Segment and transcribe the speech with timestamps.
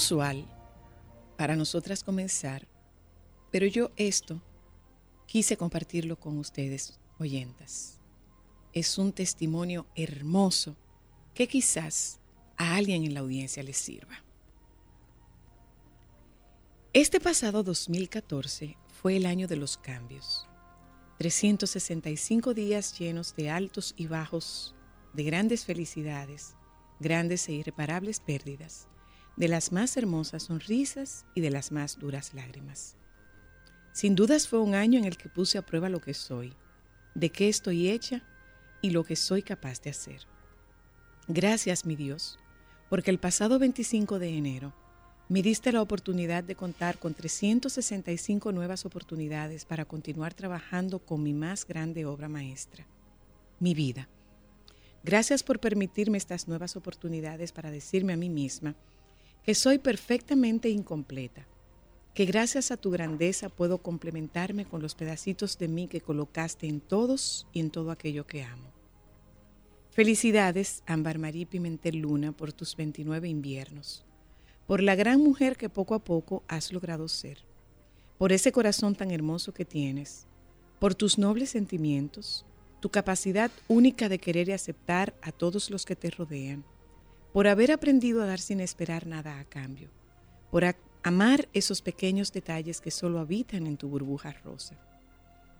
[0.00, 0.46] Inusual
[1.36, 2.66] para nosotras comenzar,
[3.50, 4.40] pero yo esto
[5.26, 8.00] quise compartirlo con ustedes, oyentas.
[8.72, 10.74] Es un testimonio hermoso
[11.34, 12.18] que quizás
[12.56, 14.24] a alguien en la audiencia les sirva.
[16.94, 20.48] Este pasado 2014 fue el año de los cambios.
[21.18, 24.74] 365 días llenos de altos y bajos,
[25.12, 26.56] de grandes felicidades,
[27.00, 28.88] grandes e irreparables pérdidas
[29.36, 32.96] de las más hermosas sonrisas y de las más duras lágrimas.
[33.92, 36.54] Sin dudas fue un año en el que puse a prueba lo que soy,
[37.14, 38.22] de qué estoy hecha
[38.82, 40.20] y lo que soy capaz de hacer.
[41.26, 42.38] Gracias, mi Dios,
[42.88, 44.72] porque el pasado 25 de enero
[45.28, 51.32] me diste la oportunidad de contar con 365 nuevas oportunidades para continuar trabajando con mi
[51.32, 52.84] más grande obra maestra,
[53.60, 54.08] mi vida.
[55.04, 58.74] Gracias por permitirme estas nuevas oportunidades para decirme a mí misma
[59.44, 61.46] que soy perfectamente incompleta,
[62.14, 66.80] que gracias a tu grandeza puedo complementarme con los pedacitos de mí que colocaste en
[66.80, 68.70] todos y en todo aquello que amo.
[69.90, 74.04] Felicidades, Ámbar Marí Pimentel Luna, por tus 29 inviernos,
[74.66, 77.38] por la gran mujer que poco a poco has logrado ser,
[78.18, 80.26] por ese corazón tan hermoso que tienes,
[80.78, 82.44] por tus nobles sentimientos,
[82.80, 86.64] tu capacidad única de querer y aceptar a todos los que te rodean,
[87.32, 89.88] por haber aprendido a dar sin esperar nada a cambio,
[90.50, 90.64] por
[91.02, 94.76] amar esos pequeños detalles que solo habitan en tu burbuja rosa.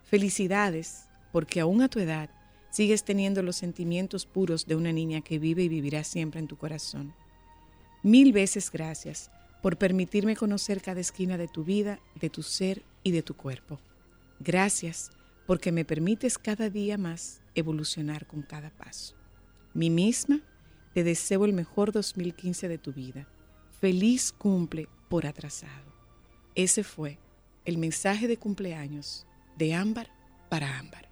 [0.05, 2.31] Felicidades, porque aún a tu edad
[2.71, 6.57] sigues teniendo los sentimientos puros de una niña que vive y vivirá siempre en tu
[6.57, 7.15] corazón.
[8.03, 9.31] Mil veces gracias
[9.63, 13.79] por permitirme conocer cada esquina de tu vida, de tu ser y de tu cuerpo.
[14.41, 15.11] Gracias
[15.47, 19.15] porque me permites cada día más evolucionar con cada paso.
[19.75, 20.41] Mi misma
[20.95, 23.29] te deseo el mejor 2015 de tu vida.
[23.81, 25.93] Feliz cumple por atrasado.
[26.55, 27.19] Ese fue
[27.65, 30.11] el mensaje de cumpleaños de Ámbar
[30.49, 31.10] para Ámbar.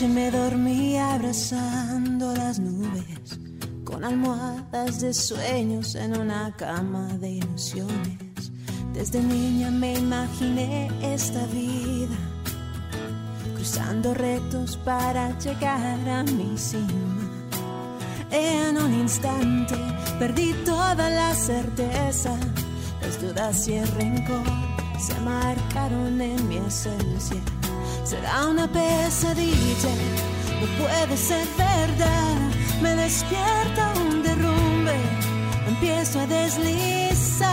[0.00, 3.38] Me dormí abrazando las nubes,
[3.84, 8.50] con almohadas de sueños en una cama de ilusiones.
[8.94, 12.16] Desde niña me imaginé esta vida,
[13.54, 17.28] cruzando retos para llegar a mi cima.
[18.30, 19.76] En un instante
[20.18, 22.34] perdí toda la certeza,
[23.02, 24.46] las dudas y el rencor
[24.98, 27.42] se marcaron en mi esencia
[28.04, 29.92] será una pesadilla,
[30.60, 32.36] no puede ser verdad.
[32.82, 34.96] Me despierta un derrumbe,
[35.68, 37.52] empiezo a deslizar.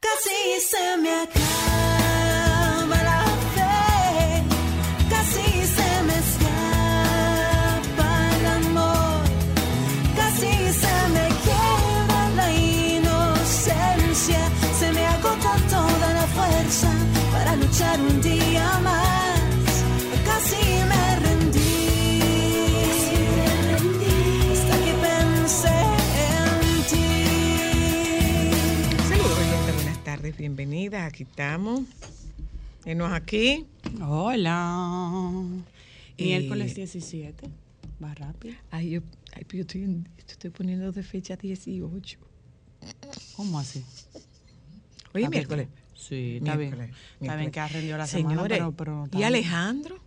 [0.00, 1.71] Casi se me acaba
[30.22, 31.80] Aquí estamos.
[32.84, 33.66] Venos aquí.
[34.00, 35.42] Hola.
[36.16, 37.48] Y- Miércoles 17.
[38.02, 38.54] Va rápido.
[38.70, 39.00] Ay, yo,
[39.34, 42.18] ay, pero yo estoy, en- estoy poniendo de fecha 18.
[43.36, 43.84] ¿Cómo así?
[45.12, 45.66] Hoy es miércoles.
[45.94, 46.70] Sí, está bien.
[46.70, 49.22] Miércoles, Está bien que arrendió la semana, Señores, pero, pero no ¿y.
[49.24, 49.98] Alejandro?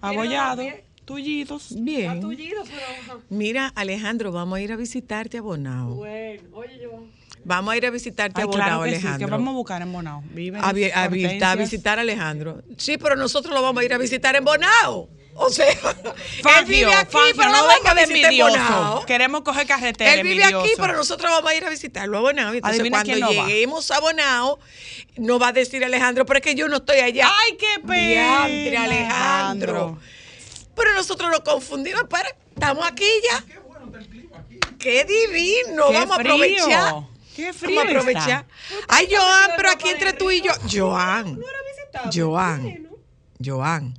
[0.00, 0.62] Abollado.
[1.04, 1.74] Tullidos.
[1.82, 2.20] Bien.
[2.20, 3.20] Tullido, pero.
[3.30, 5.96] Mira, Alejandro, vamos a ir a visitarte a Bonao.
[5.96, 7.04] Bueno, oye, yo.
[7.44, 9.26] Vamos a ir a visitarte Ay, a Bonao, claro que sí, Alejandro.
[9.26, 10.22] que vamos a buscar en Bonao.
[10.30, 11.58] Viven a, vi- a vi- a Hortensias.
[11.58, 12.62] visitar a Alejandro.
[12.78, 15.08] Sí, pero nosotros lo vamos a ir a visitar en Bonao.
[15.36, 15.76] O sea, él
[16.42, 18.56] Fangio, vive aquí, Fangio, pero no venga de visitar en Bonao.
[18.56, 19.06] envidioso.
[19.06, 22.54] Queremos coger carretera, Él vive aquí, pero nosotros vamos a ir a visitarlo a Bonao.
[22.54, 23.46] Entonces, Adivina cuando va.
[23.48, 24.58] lleguemos a Bonao,
[25.16, 27.28] nos va a decir Alejandro, pero es que yo no estoy allá.
[27.28, 28.46] ¡Ay, qué pena!
[28.46, 29.98] Diantre, Alejandro.
[30.76, 32.04] Pero nosotros lo confundimos.
[32.08, 33.44] Para, estamos aquí ya.
[34.78, 35.88] Qué divino.
[35.88, 36.94] Qué vamos a aprovechar.
[37.34, 38.46] Qué frío Vamos a aprovechar.
[38.88, 40.52] Ay, Joan, pero aquí entre tú y yo.
[40.70, 41.40] Joan.
[42.12, 42.88] Joan.
[43.44, 43.94] Joan.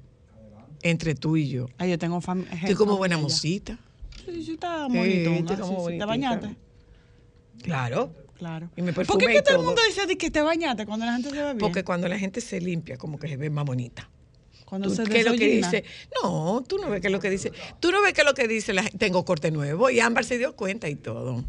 [0.81, 1.67] Entre tú y yo.
[1.77, 2.53] Ay, yo tengo familia.
[2.53, 3.77] Estoy como buena mosita.
[4.25, 5.57] Sí, sí, está bonito.
[5.59, 5.97] como Sí.
[5.97, 6.55] ¿Te bañaste?
[7.63, 8.13] Claro.
[8.37, 8.69] Claro.
[8.75, 11.29] Y me ¿Por qué que todo el mundo dice que te bañaste cuando la gente
[11.29, 11.57] se ve bien?
[11.57, 14.09] Porque cuando la gente se limpia, como que se ve más bonita.
[14.65, 15.83] cuando se ¿Qué es lo que dice?
[16.21, 17.51] No, tú no ves qué es lo que dice.
[17.79, 18.97] Tú no ves qué es lo que dice la gente.
[18.97, 21.43] Tengo corte nuevo y Ámbar se dio cuenta y todo.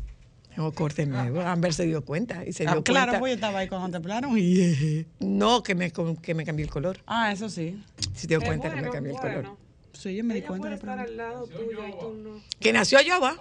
[0.56, 1.40] Tengo corte nuevo.
[1.42, 3.20] Ámbar se dio cuenta y se Ah, dio claro, cuenta.
[3.20, 5.04] pues yo estaba ahí cuando te pelaron y...
[5.20, 6.98] No, que me, que me cambié el color.
[7.06, 7.80] Ah, eso sí.
[8.14, 9.42] Se dio Es cuenta que me cambié el bueno.
[9.42, 9.56] color.
[9.98, 10.58] Sí, yo me di cuenta.
[10.58, 11.10] puede de estar pronto.
[11.10, 12.42] al lado tuyo y tú no.
[12.60, 13.34] Que nació Yoba.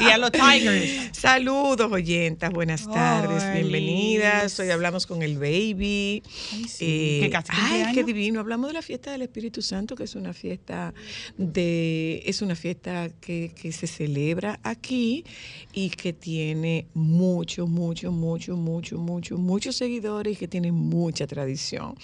[0.00, 1.16] Y a los Tigers.
[1.16, 2.50] Saludos, oyentas.
[2.50, 3.42] Buenas tardes.
[3.44, 4.58] Ay, Bienvenidas.
[4.58, 6.24] Hoy hablamos con el baby.
[6.52, 7.94] Ay, sí, que casi ay, cumpleaños.
[7.94, 8.40] qué divino.
[8.40, 10.92] Hablamos de la fiesta del Espíritu Santo, que es una fiesta
[11.36, 15.24] de, es una fiesta que, que se celebra aquí
[15.72, 21.94] y que tiene mucho, mucho, mucho, mucho, mucho, muchos seguidores y que tiene mucha tradición.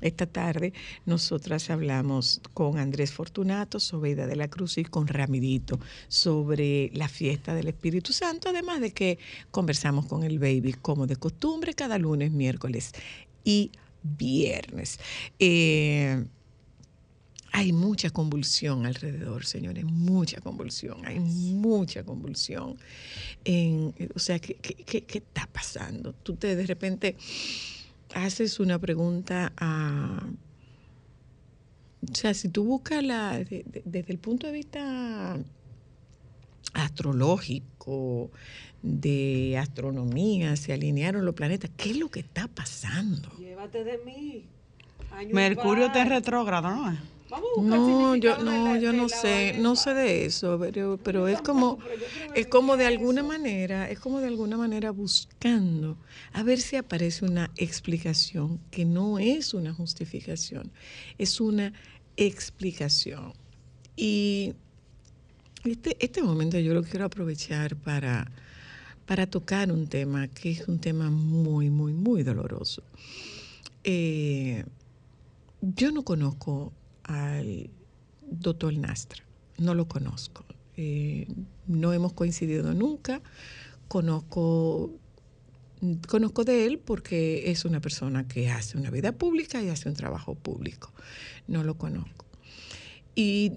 [0.00, 0.72] Esta tarde
[1.06, 1.83] nosotras hablamos
[2.52, 5.78] con Andrés Fortunato, Sobeida de la Cruz y con Ramidito
[6.08, 9.18] sobre la fiesta del Espíritu Santo, además de que
[9.50, 12.92] conversamos con el baby como de costumbre cada lunes, miércoles
[13.44, 13.70] y
[14.02, 14.98] viernes.
[15.38, 16.24] Eh,
[17.52, 22.76] hay mucha convulsión alrededor, señores, mucha convulsión, hay mucha convulsión.
[23.44, 26.12] En, o sea, ¿qué, qué, qué- qué está pasando?
[26.14, 27.16] Tú te de repente
[28.14, 30.26] haces una pregunta a...
[32.10, 35.38] O sea, si tú buscas la, de- de- desde el punto de vista
[36.72, 38.30] astrológico,
[38.82, 43.30] de astronomía, se alinearon los planetas, ¿qué es lo que está pasando?
[43.38, 44.44] Llévate de mí.
[45.10, 47.14] Año Mercurio está retrógrado, ¿no?
[47.30, 50.58] Vamos a buscar No, yo no, la- yo no sé, vaina no sé de eso,
[50.60, 51.94] pero, pero es como, pero
[52.34, 52.92] es como de eso.
[52.94, 55.96] alguna manera, es como de alguna manera buscando
[56.32, 60.70] a ver si aparece una explicación que no es una justificación,
[61.16, 61.72] es una
[62.16, 63.32] explicación.
[63.96, 64.54] Y
[65.64, 68.30] este, este momento yo lo quiero aprovechar para,
[69.06, 72.82] para tocar un tema que es un tema muy, muy, muy doloroso.
[73.84, 74.64] Eh,
[75.60, 76.72] yo no conozco
[77.04, 77.70] al
[78.22, 79.24] doctor Nastra,
[79.58, 80.44] no lo conozco.
[80.76, 81.28] Eh,
[81.66, 83.22] no hemos coincidido nunca.
[83.88, 84.90] Conozco,
[86.08, 89.94] conozco de él porque es una persona que hace una vida pública y hace un
[89.94, 90.92] trabajo público.
[91.46, 92.26] No lo conozco.
[93.14, 93.52] Y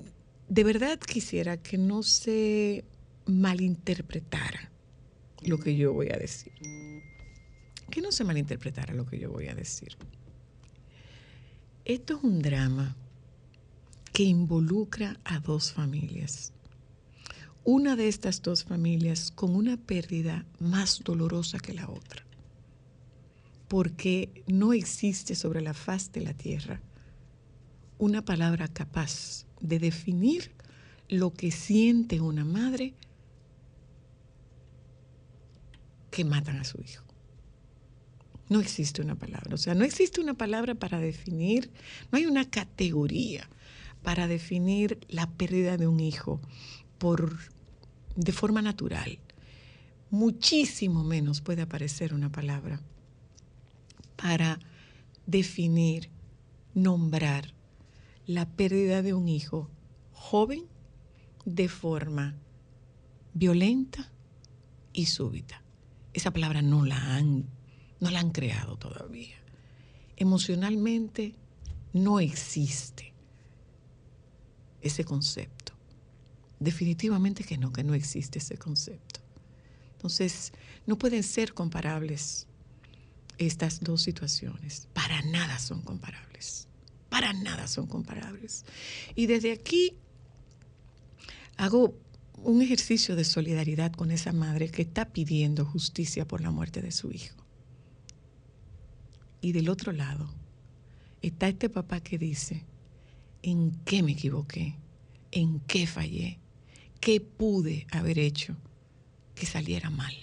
[0.50, 2.86] de verdad quisiera que no se
[3.25, 4.72] malinterpretara
[5.43, 6.53] lo que yo voy a decir.
[7.89, 9.98] Que no se malinterpretara lo que yo voy a decir.
[11.86, 12.96] Esto es un drama
[14.12, 16.53] que involucra a dos familias.
[17.69, 22.24] Una de estas dos familias con una pérdida más dolorosa que la otra.
[23.67, 26.79] Porque no existe sobre la faz de la tierra
[27.97, 30.53] una palabra capaz de definir
[31.09, 32.93] lo que siente una madre
[36.09, 37.03] que matan a su hijo.
[38.47, 39.55] No existe una palabra.
[39.55, 41.69] O sea, no existe una palabra para definir,
[42.13, 43.50] no hay una categoría
[44.03, 46.39] para definir la pérdida de un hijo
[46.97, 47.38] por,
[48.17, 49.19] de forma natural.
[50.09, 52.81] Muchísimo menos puede aparecer una palabra
[54.17, 54.59] para
[55.25, 56.09] definir,
[56.74, 57.53] nombrar
[58.25, 59.69] la pérdida de un hijo
[60.12, 60.65] joven
[61.45, 62.36] de forma
[63.33, 64.12] violenta
[64.93, 65.62] y súbita.
[66.13, 67.45] Esa palabra no la han,
[68.00, 69.36] no la han creado todavía.
[70.15, 71.36] Emocionalmente
[71.93, 73.13] no existe
[74.81, 75.56] ese concepto.
[76.59, 79.19] Definitivamente que no, que no existe ese concepto.
[79.93, 80.53] Entonces,
[80.85, 82.47] no pueden ser comparables
[83.37, 84.87] estas dos situaciones.
[84.93, 86.67] Para nada son comparables.
[87.09, 88.65] Para nada son comparables.
[89.15, 89.93] Y desde aquí
[91.57, 91.95] hago
[92.43, 96.91] un ejercicio de solidaridad con esa madre que está pidiendo justicia por la muerte de
[96.91, 97.35] su hijo.
[99.41, 100.29] Y del otro lado
[101.21, 102.63] está este papá que dice,
[103.41, 104.75] ¿en qué me equivoqué?
[105.31, 106.39] ¿En qué fallé?
[107.07, 108.57] ¿Qué pude haber hecho
[109.33, 110.13] que saliera mal?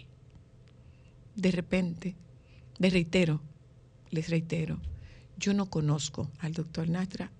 [1.34, 2.14] De repente,
[2.76, 3.40] les reitero,
[4.10, 4.78] les reitero,
[5.38, 7.32] yo no conozco al doctor Natra,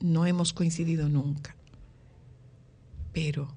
[0.00, 1.54] no hemos coincidido nunca,
[3.12, 3.54] pero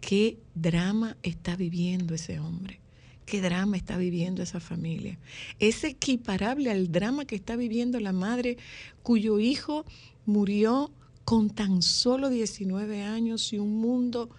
[0.00, 2.78] qué drama está viviendo ese hombre,
[3.26, 5.18] qué drama está viviendo esa familia.
[5.58, 8.58] Es equiparable al drama que está viviendo la madre
[9.02, 9.84] cuyo hijo
[10.26, 10.92] murió
[11.24, 14.30] con tan solo 19 años y un mundo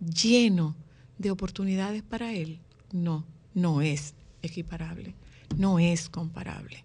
[0.00, 0.76] lleno
[1.18, 2.60] de oportunidades para él.
[2.92, 3.24] No,
[3.54, 5.14] no es equiparable,
[5.56, 6.84] no es comparable.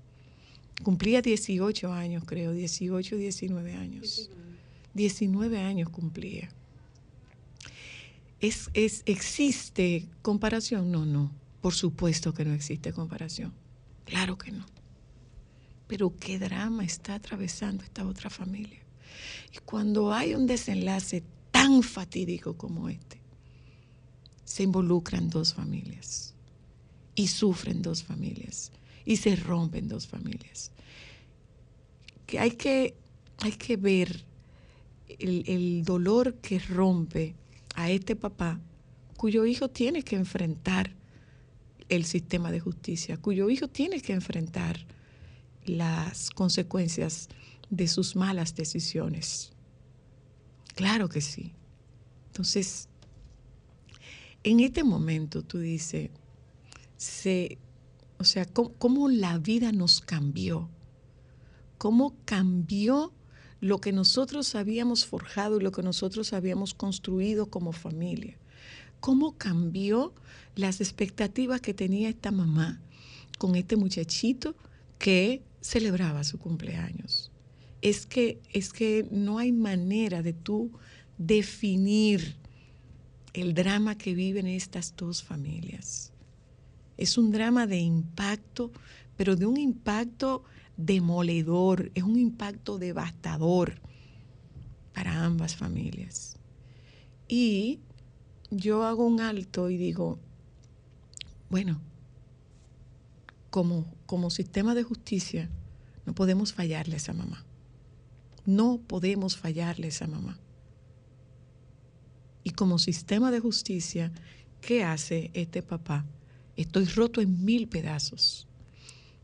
[0.84, 4.30] Cumplía 18 años, creo, 18, 19 años.
[4.94, 6.50] 19 años cumplía.
[8.40, 10.92] ¿Es, es, ¿Existe comparación?
[10.92, 11.32] No, no.
[11.62, 13.54] Por supuesto que no existe comparación.
[14.04, 14.66] Claro que no.
[15.88, 18.82] Pero qué drama está atravesando esta otra familia.
[19.54, 21.24] Y cuando hay un desenlace
[21.64, 23.22] tan fatídico como este,
[24.44, 26.34] se involucran dos familias
[27.16, 28.74] y sufren dos familias
[29.06, 30.72] y se rompen dos familias.
[32.26, 32.98] Que hay que,
[33.38, 34.26] hay que ver
[35.08, 37.34] el, el dolor que rompe
[37.76, 38.60] a este papá
[39.16, 40.94] cuyo hijo tiene que enfrentar
[41.88, 44.86] el sistema de justicia, cuyo hijo tiene que enfrentar
[45.64, 47.30] las consecuencias
[47.70, 49.53] de sus malas decisiones.
[50.76, 51.54] Claro que sí.
[52.28, 52.90] Entonces,
[54.44, 56.10] en este momento tú dices,
[56.98, 57.58] se,
[58.18, 60.70] o sea, cómo, cómo la vida nos cambió,
[61.78, 63.14] cómo cambió
[63.64, 68.38] lo que nosotros habíamos forjado y lo que nosotros habíamos construido como familia.
[69.00, 70.14] Cómo cambió
[70.56, 72.82] las expectativas que tenía esta mamá
[73.38, 74.56] con este muchachito
[74.98, 77.33] que celebraba su cumpleaños.
[77.84, 80.72] Es que, es que no hay manera de tú
[81.18, 82.38] definir
[83.34, 86.14] el drama que viven estas dos familias.
[86.98, 88.72] Es un drama de impacto,
[89.18, 90.46] pero de un impacto
[90.78, 93.82] demoledor, es un impacto devastador
[94.94, 96.38] para ambas familias.
[97.28, 97.80] Y
[98.50, 100.20] yo hago un alto y digo,
[101.50, 101.82] bueno,
[103.50, 105.50] como, como sistema de justicia,
[106.06, 107.43] no podemos fallarle a esa mamá.
[108.46, 110.40] No podemos fallarle a mamá.
[112.44, 114.12] Y como sistema de justicia,
[114.60, 116.06] ¿qué hace este papá?
[116.58, 118.48] Estoy roto en mil pedazos.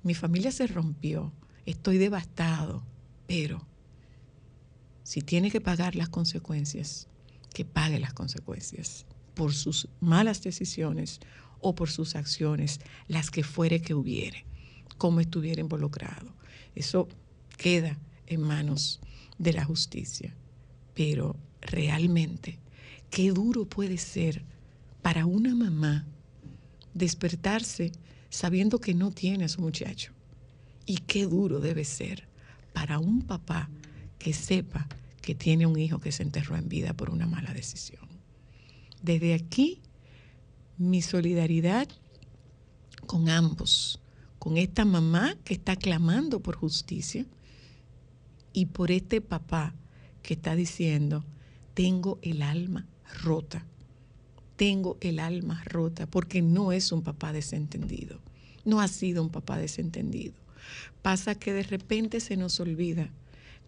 [0.04, 1.34] Mi familia se rompió.
[1.66, 2.84] Estoy devastado.
[3.28, 3.68] Pero
[5.04, 7.08] si tiene que pagar las consecuencias,
[7.54, 11.20] que pague las consecuencias por sus malas decisiones
[11.60, 14.46] o por sus acciones, las que fuere que hubiere,
[14.98, 16.34] como estuviera involucrado.
[16.74, 17.08] Eso
[17.58, 19.02] queda en manos
[19.40, 20.36] de la justicia.
[20.94, 22.60] Pero realmente,
[23.10, 24.44] qué duro puede ser
[25.02, 26.06] para una mamá
[26.94, 27.92] despertarse
[28.30, 30.14] sabiendo que no tiene a su muchacho.
[30.86, 32.28] Y qué duro debe ser
[32.74, 33.70] para un papá
[34.20, 34.88] que sepa
[35.22, 38.08] que tiene un hijo que se enterró en vida por una mala decisión.
[39.02, 39.82] Desde aquí,
[40.78, 41.88] mi solidaridad
[43.06, 44.00] con ambos,
[44.40, 47.26] con esta mamá que está clamando por justicia
[48.54, 49.74] y por este papá
[50.22, 51.26] que está diciendo,
[51.74, 52.88] tengo el alma
[53.24, 53.66] rota,
[54.56, 58.20] tengo el alma rota, porque no es un papá desentendido,
[58.66, 60.34] no ha sido un papá desentendido.
[61.02, 63.10] Pasa que de repente se nos olvida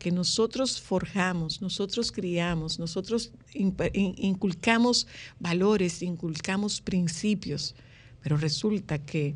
[0.02, 5.06] que nosotros forjamos, nosotros criamos, nosotros inculcamos
[5.40, 7.76] valores, inculcamos principios,
[8.24, 9.36] pero resulta que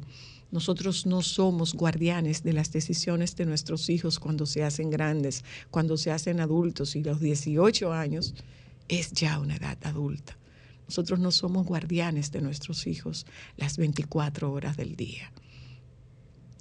[0.55, 5.97] nosotros no somos guardianes de las decisiones de nuestros hijos cuando se hacen grandes, cuando
[5.97, 8.33] se hacen adultos y los 18 años
[8.87, 10.37] es ya una edad adulta.
[10.87, 13.25] Nosotros no somos guardianes de nuestros hijos
[13.57, 15.29] las 24 horas del día.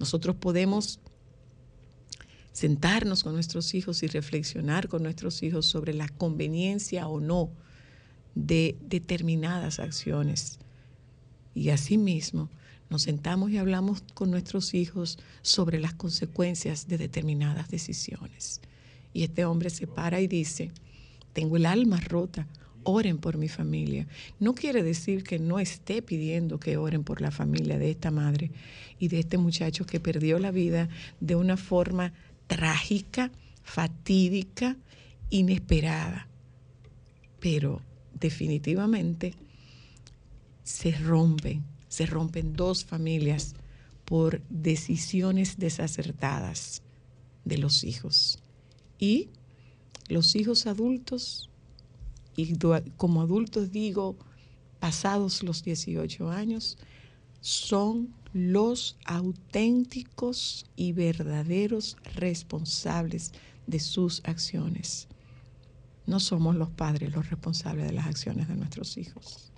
[0.00, 0.98] Nosotros podemos
[2.50, 7.52] sentarnos con nuestros hijos y reflexionar con nuestros hijos sobre la conveniencia o no
[8.34, 10.58] de determinadas acciones.
[11.54, 12.50] Y asimismo,
[12.94, 18.60] nos sentamos y hablamos con nuestros hijos sobre las consecuencias de determinadas decisiones.
[19.12, 20.70] Y este hombre se para y dice,
[21.32, 22.46] tengo el alma rota,
[22.84, 24.06] oren por mi familia.
[24.38, 28.52] No quiere decir que no esté pidiendo que oren por la familia de esta madre
[29.00, 32.12] y de este muchacho que perdió la vida de una forma
[32.46, 33.32] trágica,
[33.64, 34.76] fatídica,
[35.30, 36.28] inesperada.
[37.40, 37.82] Pero
[38.20, 39.34] definitivamente
[40.62, 43.54] se rompen, se rompen dos familias
[44.04, 46.82] por decisiones desacertadas
[47.44, 48.40] de los hijos.
[48.98, 49.28] Y
[50.08, 51.50] los hijos adultos,
[52.34, 52.58] y
[52.96, 54.16] como adultos digo,
[54.80, 56.78] pasados los 18 años,
[57.40, 63.30] son los auténticos y verdaderos responsables
[63.68, 65.06] de sus acciones.
[66.08, 69.53] No somos los padres los responsables de las acciones de nuestros hijos.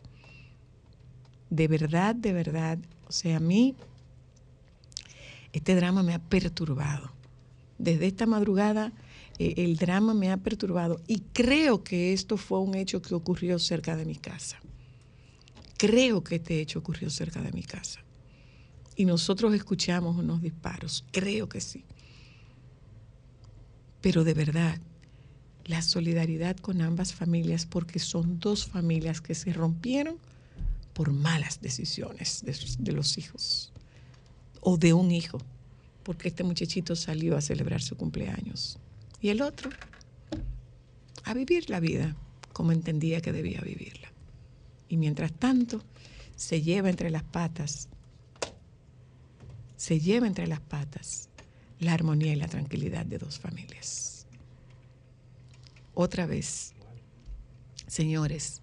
[1.51, 3.77] De verdad, de verdad, o sea, a mí
[5.53, 7.13] este drama me ha perturbado.
[7.79, 8.93] Desde esta madrugada
[9.39, 13.59] eh, el drama me ha perturbado y creo que esto fue un hecho que ocurrió
[13.59, 14.59] cerca de mi casa.
[15.77, 18.01] Creo que este hecho ocurrió cerca de mi casa.
[18.97, 21.85] Y nosotros escuchamos unos disparos, creo que sí.
[24.01, 24.81] Pero de verdad,
[25.67, 30.17] la solidaridad con ambas familias, porque son dos familias que se rompieron
[30.97, 32.43] por malas decisiones
[32.79, 33.71] de, los hijos
[34.63, 35.39] o de un hijo,
[36.03, 38.79] porque este muchachito salió a celebrar su cumpleaños.
[39.21, 39.69] Y el otro,
[41.25, 42.17] a vivir la vida
[42.55, 44.11] como entendía que debía vivirla.
[44.89, 45.83] Y mientras tanto,
[46.35, 47.89] se lleva entre las patas,
[49.77, 51.29] se lleva entre las patas
[51.79, 54.27] la armonía y la tranquilidad de dos familias.
[55.93, 56.73] Otra vez,
[57.87, 58.63] señores,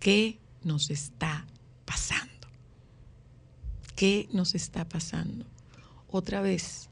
[0.00, 1.46] ¿qué nos está
[1.84, 2.32] pasando?
[3.96, 5.44] ¿Qué nos está pasando?
[6.08, 6.88] Otra vez,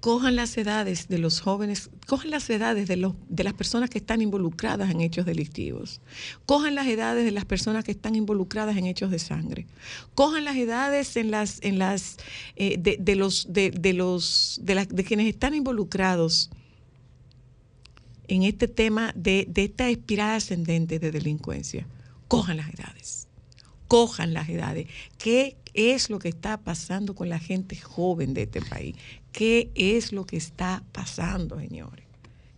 [0.00, 3.98] cojan las edades de los jóvenes, cojan las edades de, los, de las personas que
[3.98, 6.00] están involucradas en hechos delictivos,
[6.46, 9.66] cojan las edades de las personas que están involucradas en hechos de sangre,
[10.14, 12.16] cojan las edades en las, en las,
[12.56, 16.50] eh, de, los, de, de los, de, las- de quienes están involucrados
[18.28, 21.86] en este tema de, de esta espiral ascendente de delincuencia.
[22.28, 23.26] Cojan las edades,
[23.88, 24.86] cojan las edades.
[25.18, 28.96] ¿Qué es lo que está pasando con la gente joven de este país?
[29.32, 32.04] ¿Qué es lo que está pasando, señores?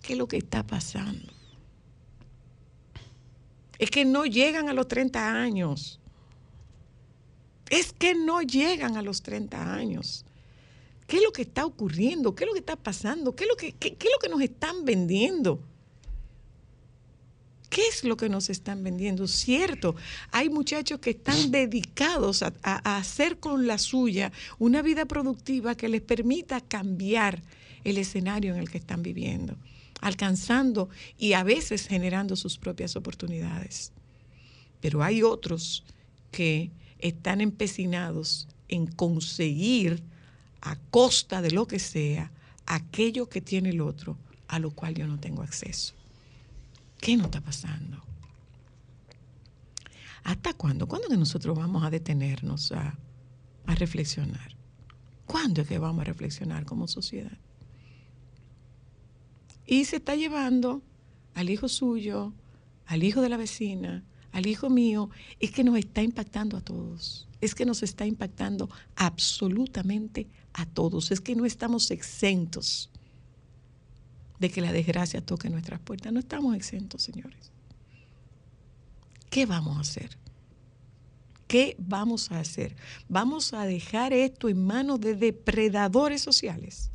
[0.03, 1.33] ¿Qué es lo que está pasando?
[3.79, 6.01] Es que no llegan a los 30 años.
[7.71, 10.25] Es que no llegan a los 30 años.
[11.07, 12.35] ¿Qué es lo que está ocurriendo?
[12.35, 13.35] ¿Qué es lo que está pasando?
[13.35, 15.61] ¿Qué es lo que, qué- qué es lo que nos están vendiendo?
[17.71, 19.27] ¿Qué es lo que nos están vendiendo?
[19.29, 19.95] Cierto,
[20.33, 25.89] hay muchachos que están dedicados a, a- hacer con la suya una vida productiva que
[25.89, 27.41] les permita cambiar
[27.85, 29.57] el escenario en el que están viviendo,
[30.01, 33.93] alcanzando y a veces generando sus propias oportunidades.
[34.81, 35.85] Pero hay otros
[36.33, 40.03] que están empecinados en conseguir
[40.61, 42.33] a costa de lo que sea
[42.67, 44.17] aquello que tiene el otro,
[44.49, 45.95] a lo cual yo no tengo acceso.
[47.01, 48.03] ¿Qué nos está pasando?
[50.23, 50.87] ¿Hasta cuándo?
[50.87, 52.99] ¿Cuándo que nosotros vamos a detenernos a,
[53.67, 54.55] a reflexionar?
[55.27, 57.39] ¿Cuándo es que vamos a reflexionar como sociedad?
[59.67, 60.83] Y se está llevando
[61.35, 62.35] al hijo suyo,
[62.87, 67.29] al hijo de la vecina, al hijo mío, es que nos está impactando a todos.
[67.41, 71.11] Es que nos está impactando absolutamente a todos.
[71.11, 72.91] Es que no estamos exentos
[74.41, 76.13] de que la desgracia toque nuestras puertas.
[76.13, 77.53] No estamos exentos, señores.
[79.29, 80.17] ¿Qué vamos a hacer?
[81.47, 82.75] ¿Qué vamos a hacer?
[83.09, 86.91] ¿Vamos a dejar esto en manos de depredadores sociales?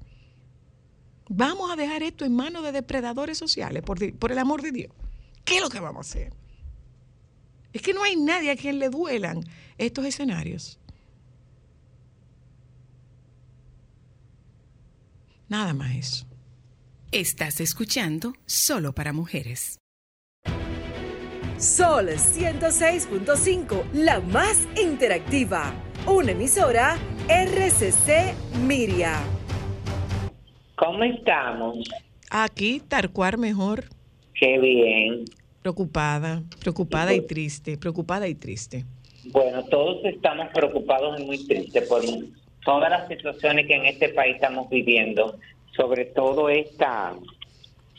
[1.29, 4.91] Vamos a dejar esto en manos de depredadores sociales, por, el amor de Dios.
[5.43, 6.33] ¿Qué es lo que vamos a hacer?
[7.73, 9.43] Es que no hay nadie a quien le duelan
[9.77, 10.79] estos escenarios.
[15.47, 16.25] Nada más eso.
[17.15, 19.79] Estás escuchando Solo para Mujeres.
[21.57, 25.73] Sol 106.5, la más interactiva.
[26.07, 26.97] Una emisora
[27.29, 28.35] RCC
[28.67, 29.13] Miria.
[30.75, 31.77] ¿Cómo estamos?
[32.29, 33.85] Aquí, Tarcuar mejor,
[34.37, 35.23] Qué bien.
[35.61, 38.83] preocupada, preocupada y triste, preocupada y triste.
[39.31, 42.01] Bueno, todos estamos preocupados y muy tristes por
[42.65, 45.39] todas las situaciones que en este país estamos viviendo,
[45.75, 47.13] sobre todo esta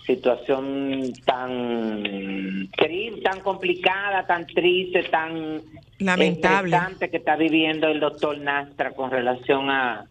[0.07, 5.63] situación tan triste, tan complicada, tan triste, tan
[5.99, 6.77] Lamentable.
[7.11, 10.07] que está viviendo el doctor Nastra con relación a,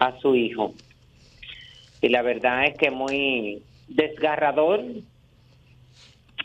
[0.00, 0.74] a su hijo.
[2.00, 4.82] Y la verdad es que muy desgarrador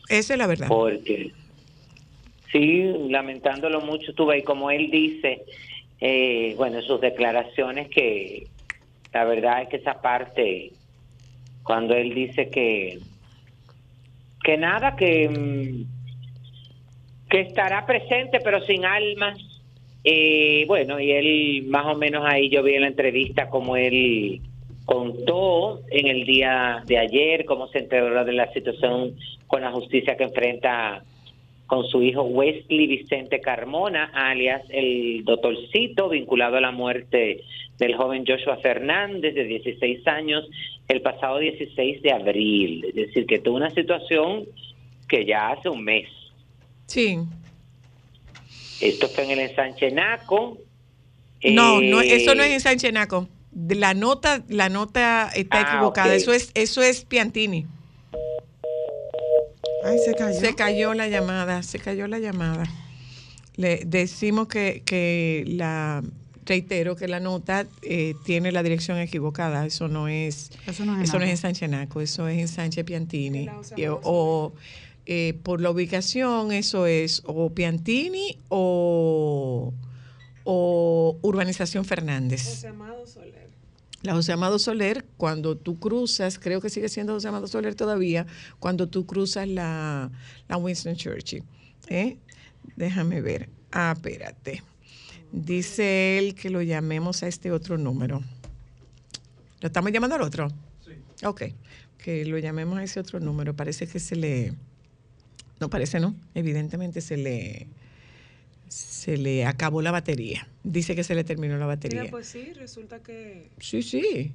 [0.10, 0.68] Esa es la verdad.
[0.68, 1.32] Porque,
[2.52, 5.44] sí, lamentándolo mucho, tuve, y como él dice,
[6.02, 8.48] eh, bueno, en sus declaraciones, que
[9.16, 10.74] la verdad es que esa parte,
[11.64, 13.00] cuando él dice que,
[14.44, 19.34] que nada, que, mm, que estará presente pero sin alma,
[20.04, 24.42] eh, bueno, y él más o menos ahí yo vi en la entrevista como él
[24.84, 29.16] contó en el día de ayer cómo se enteró de la situación
[29.48, 31.06] con la justicia que enfrenta
[31.68, 37.42] con su hijo Wesley Vicente Carmona, alias el doctorcito, vinculado a la muerte
[37.80, 40.48] del joven Joshua Fernández, de 16 años,
[40.88, 42.86] el pasado 16 de abril.
[42.90, 44.46] Es decir, que tuvo una situación
[45.08, 46.08] que ya hace un mes.
[46.86, 47.18] Sí.
[48.82, 50.58] Esto fue en el ensanche Naco.
[51.44, 53.28] No, no, Eh, eso no es en Sánchez Naco.
[53.70, 56.14] La nota, la nota está Ah, equivocada.
[56.16, 57.66] Eso es, eso es Piantini.
[59.86, 60.40] Ay, se cayó.
[60.40, 62.66] Se cayó la llamada, se cayó la llamada.
[63.56, 66.04] Le decimos que, que la
[66.46, 69.66] reitero que la nota eh, tiene la dirección equivocada.
[69.66, 71.42] Eso no es, Eso no es en eso no es en Naco.
[71.42, 73.48] Sánchez Naco, eso es en Sánchez Piantini.
[73.48, 74.54] Amado o
[75.06, 79.74] eh, por la ubicación, eso es o Piantini o,
[80.44, 82.44] o Urbanización Fernández.
[82.44, 83.45] José Amado Soler.
[84.06, 88.28] La José Amado Soler, cuando tú cruzas, creo que sigue siendo José Amado Soler todavía,
[88.60, 90.12] cuando tú cruzas la,
[90.48, 91.44] la Winston Churchill.
[91.88, 92.20] ¿eh?
[92.76, 93.50] Déjame ver.
[93.72, 94.62] Ah, espérate.
[95.32, 98.22] Dice él que lo llamemos a este otro número.
[99.62, 100.50] ¿Lo estamos llamando al otro?
[100.86, 100.92] Sí.
[101.26, 101.42] Ok.
[101.98, 103.56] Que lo llamemos a ese otro número.
[103.56, 104.54] Parece que se le...
[105.60, 106.14] No parece, ¿no?
[106.36, 107.68] Evidentemente se le...
[108.68, 110.48] Se le acabó la batería.
[110.64, 112.02] Dice que se le terminó la batería.
[112.02, 114.32] Mira, pues sí, resulta que Sí, sí.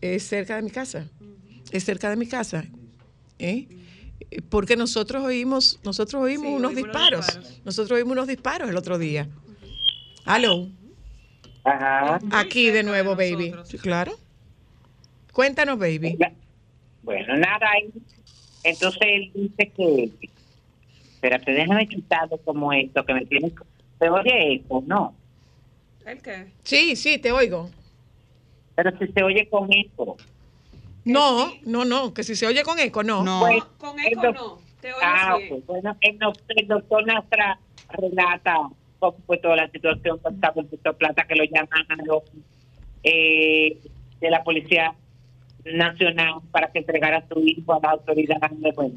[0.00, 1.08] Es cerca de mi casa.
[1.70, 2.64] Es cerca de mi casa.
[3.38, 3.66] ¿Eh?
[4.48, 7.26] Porque nosotros oímos, nosotros oímos Sí, unos oímos disparos.
[7.26, 7.60] disparos.
[7.64, 9.28] Nosotros oímos unos disparos el otro día.
[10.24, 10.68] Aló.
[11.64, 12.18] Ajá.
[12.32, 13.54] Aquí de nuevo, baby.
[13.64, 14.18] Sí, claro.
[15.32, 16.18] Cuéntanos, baby.
[17.02, 17.90] Bueno, nada, ahí.
[18.64, 20.10] entonces él dice que,
[21.18, 23.52] espérate, déjame quitarlo como esto, que me tiene,
[23.98, 25.12] se oye eco, no,
[26.06, 26.52] ¿el qué?
[26.62, 27.68] Sí, sí, te oigo.
[28.76, 30.16] pero si se oye con eco.
[31.04, 33.24] No, no, no, que si se oye con eco, no.
[33.24, 33.40] No.
[33.40, 34.58] Pues, Con eco no.
[34.80, 35.54] Te oigo Ah, bien.
[35.54, 35.66] ok.
[35.66, 37.58] Bueno, el, doc- el doctor Nastra
[37.90, 38.68] relata
[39.00, 40.62] cómo fue toda la situación con Cabo
[40.98, 42.22] Plata, que lo llamaron
[43.02, 43.78] eh,
[44.20, 44.94] de la Policía
[45.64, 48.38] Nacional para que entregara a su hijo a la autoridad.
[48.74, 48.94] Bueno,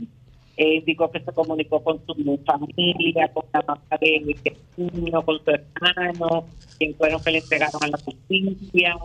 [0.62, 2.14] eh, indicó que se comunicó con su
[2.46, 4.38] familia, con la mamá de
[4.78, 6.46] niño, con su hermano,
[6.78, 8.96] quien fueron que le entregaron a la justicia.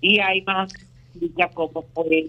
[0.00, 2.26] Y hay más explica cómo fue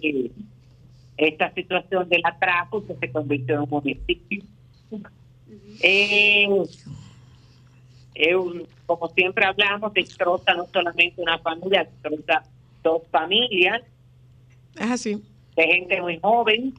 [1.16, 4.44] esta situación del atraco que se convirtió en un homicidio.
[5.82, 6.46] Eh,
[8.14, 12.44] eh, un- como siempre hablamos, destroza no solamente una familia, destroza
[12.84, 13.82] dos familias
[14.76, 15.22] Es así.
[15.56, 16.74] de gente muy joven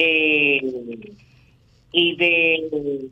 [0.00, 0.60] eh,
[1.90, 3.08] y de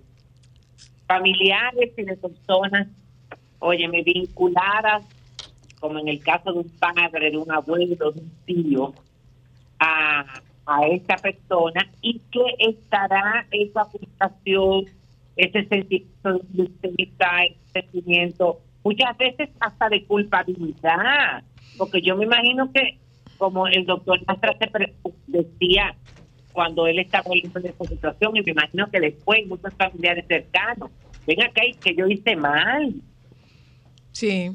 [1.08, 2.86] familiares y de personas,
[3.58, 5.04] óyeme, vinculadas,
[5.80, 8.94] como en el caso de un padre, de un abuelo, de un tío,
[9.80, 10.24] a,
[10.64, 14.84] a esta persona y que estará esa frustración,
[15.36, 21.42] ese sentimiento de injusticia, ese sentimiento, muchas veces hasta de culpabilidad,
[21.78, 22.98] porque yo me imagino que
[23.38, 24.56] como el doctor Nastra
[25.26, 25.96] decía
[26.56, 30.90] cuando él estaba viendo esa situación y me imagino que después muchos familiares cercanos,
[31.26, 32.94] ven acá y que yo hice mal.
[34.12, 34.50] Sí.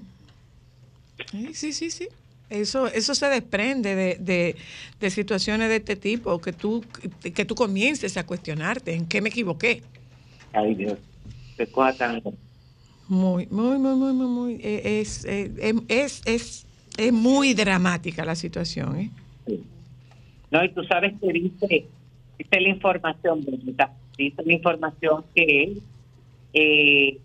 [1.31, 2.09] Sí, sí, sí, sí.
[2.49, 4.55] Eso, eso se desprende de, de,
[4.99, 6.83] de situaciones de este tipo, que tú,
[7.21, 9.83] que tú comiences a cuestionarte en qué me equivoqué.
[10.53, 10.97] Ay Dios,
[11.55, 12.21] qué cosa tan...
[13.07, 14.53] Muy, muy, muy, muy, muy, muy.
[14.55, 16.65] eh, Es, eh, em- es, es,
[16.97, 18.99] es muy dramática la situación.
[18.99, 19.11] ¿eh?
[20.51, 21.87] No, y tú sabes que dice,
[22.37, 25.77] dice la información, Brenda, dice la información que
[26.53, 27.17] eh,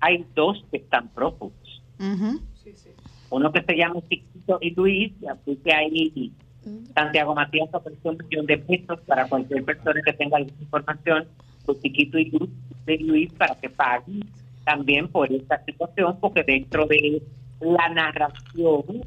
[0.00, 1.82] hay dos que están prófugos.
[1.98, 2.40] Ujú.
[2.64, 2.90] Sí, sí.
[3.28, 6.32] Uno que se llama Chiquito y Luis, y así que ahí
[6.94, 11.26] Santiago Matías ofreció un millón de pesos para cualquier persona que tenga alguna información
[11.64, 12.50] por Chiquito y Luis,
[12.86, 14.24] de Luis para que paguen
[14.64, 17.22] también por esta situación, porque dentro de
[17.60, 19.04] la narración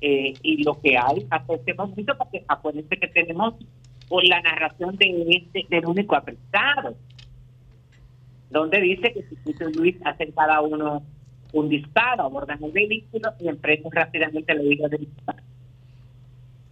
[0.00, 3.54] eh, y lo que hay hasta este momento, porque acuérdense que tenemos
[4.08, 6.94] por la narración de este, del único apresado,
[8.50, 11.02] donde dice que Chiquito y Luis hacen cada uno
[11.52, 15.38] un disparo, abordan el vehículo y emprenden rápidamente la huida del disparo.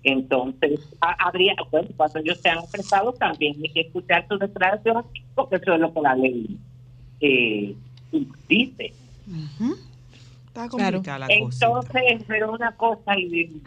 [0.05, 5.05] Entonces, ha- habría, bueno, cuando ellos sean apresados, también hay que escuchar su declaración,
[5.35, 6.59] porque eso es lo que la ley
[7.21, 7.75] eh,
[8.49, 8.93] dice.
[10.53, 10.99] Está Claro.
[10.99, 11.65] complicada la cosa.
[11.67, 13.63] Entonces, pero una cosa, y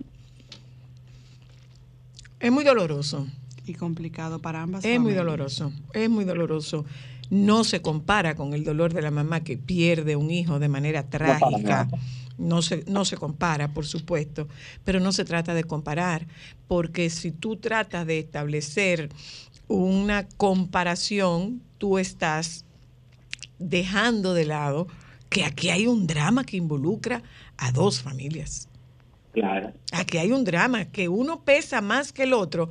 [2.40, 3.26] Es muy doloroso.
[3.66, 5.26] Y complicado para ambas Es muy familias.
[5.26, 6.86] doloroso, es muy doloroso.
[7.32, 11.10] No se compara con el dolor de la mamá que pierde un hijo de manera
[11.10, 11.88] trágica.
[12.38, 14.48] No se, no se compara, por supuesto,
[14.84, 16.28] pero no se trata de comparar,
[16.68, 19.10] porque si tú tratas de establecer
[19.68, 22.64] una comparación, tú estás
[23.58, 24.86] dejando de lado
[25.36, 27.22] que aquí hay un drama que involucra
[27.58, 28.70] a dos familias.
[29.34, 29.74] claro.
[29.92, 32.70] Aquí hay un drama, que uno pesa más que el otro,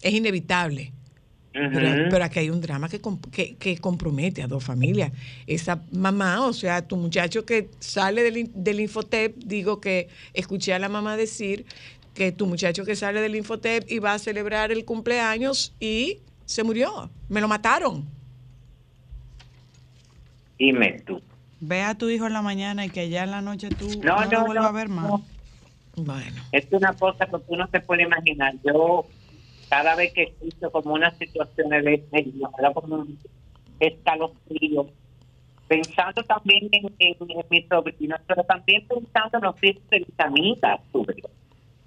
[0.00, 0.94] es inevitable.
[1.52, 2.98] Pero, aquí hay un drama que,
[3.30, 5.12] que, que compromete a dos familias.
[5.46, 10.78] Esa mamá, o sea, tu muchacho que sale del, del Infotep, digo que escuché a
[10.78, 11.66] la mamá decir
[12.14, 17.10] que tu muchacho que sale del Infotep iba a celebrar el cumpleaños y se murió.
[17.28, 18.06] Me lo mataron.
[20.58, 21.20] Dime tú.
[21.68, 24.16] Ve a tu hijo en la mañana y que ya en la noche tú No,
[24.16, 25.08] no, no, lo vuelvas no, a ver más.
[25.08, 25.26] no.
[25.96, 28.54] Bueno, Es una cosa que tú no te puedes imaginar.
[28.64, 29.06] Yo,
[29.68, 32.04] cada vez que escucho como una situación de
[32.74, 33.18] como un
[33.80, 34.86] escalofrío,
[35.66, 40.20] pensando también en, en, en mis sobrinos, pero también pensando en los hijos de mis
[40.20, 40.80] amigas,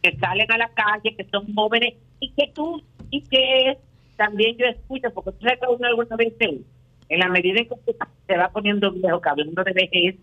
[0.02, 3.78] que salen a la calle, que son jóvenes, y que tú, y que
[4.16, 6.66] también yo escucho, porque tú sabes que uno alguna vez, se-
[7.10, 10.16] en la medida en que se- se va poniendo viejo, que hablando de vejez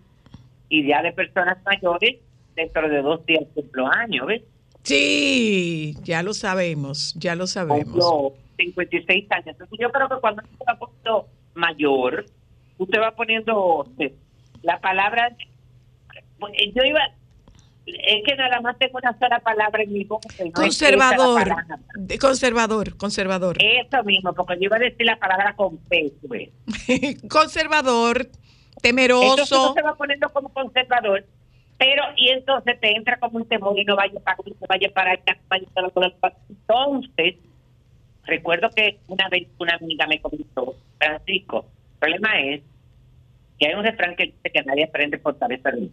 [0.69, 2.17] y ya de personas mayores,
[2.55, 4.43] dentro de dos días cumplo años, ¿ves?
[4.83, 7.85] sí, ya lo sabemos, ya lo sabemos.
[7.93, 9.47] cumplo 56 años.
[9.49, 12.25] Entonces yo creo que cuando se va poniendo mayor,
[12.79, 14.15] usted va poniendo eh,
[14.63, 15.35] la palabra,
[16.39, 17.01] pues, yo iba,
[17.87, 20.29] es que nada más tengo una sola palabra en mi boca.
[20.45, 21.49] no Conservador,
[22.21, 23.57] conservador, conservador.
[23.61, 26.51] Eso mismo, porque yo iba a decir la palabra con P, pues.
[27.29, 28.33] conservador, Entonces
[28.73, 29.75] uno temeroso.
[29.75, 31.25] se va poniendo como conservador,
[31.79, 34.91] pero y entonces te entra como un temor y no vaya para aquí, no vaya
[34.93, 35.39] para allá,
[35.77, 36.37] no vaya para.
[36.49, 37.37] Entonces,
[38.25, 42.63] recuerdo que una vez una amiga me comentó, Francisco, el problema es
[43.59, 45.89] que hay un refrán que dice que nadie aprende por saber perder.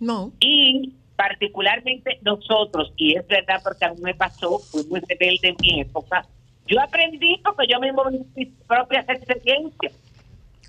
[0.00, 5.48] No, Y particularmente nosotros, y es verdad porque a mí me pasó, fui muy rebelde
[5.50, 6.26] en mi época,
[6.66, 8.04] yo aprendí porque yo mismo
[8.34, 9.92] mis propias experiencias.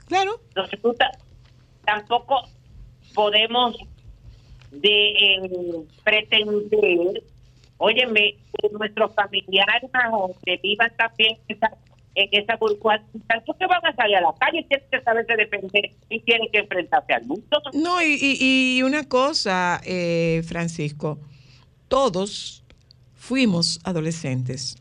[0.08, 0.32] claro.
[0.50, 1.18] Entonces tú ta-
[1.86, 2.50] tampoco
[3.14, 3.78] podemos
[4.72, 5.50] de eh,
[6.04, 7.24] pretender,
[7.78, 9.90] óyeme, que nuestros familiares
[10.62, 11.78] vivan también en esa,
[12.16, 13.02] en esa burbuja,
[13.46, 14.66] ¿por qué van a salir a la calle?
[14.68, 17.46] Tienen que saberse defender y tienen que enfrentarse al mundo.
[17.74, 21.20] No, y, y- y una cosa, eh, Francisco,
[21.88, 22.64] todos
[23.16, 24.76] fuimos adolescentes.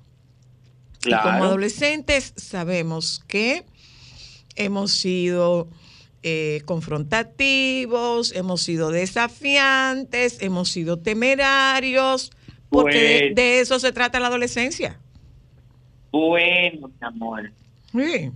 [1.04, 3.64] Y como adolescentes sabemos que
[4.56, 5.68] hemos sido
[6.22, 12.30] eh, confrontativos, hemos sido desafiantes, hemos sido temerarios,
[12.68, 15.00] porque de, de eso se trata la adolescencia.
[16.12, 17.50] Bueno, mi amor.
[17.92, 18.30] Sí.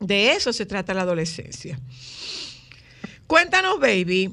[0.00, 1.78] De eso se trata la adolescencia.
[3.26, 4.32] Cuéntanos, baby.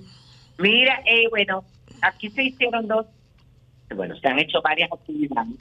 [0.57, 1.63] Mira, eh, bueno,
[2.01, 3.05] aquí se hicieron dos,
[3.95, 5.55] bueno, se han hecho varias actividades,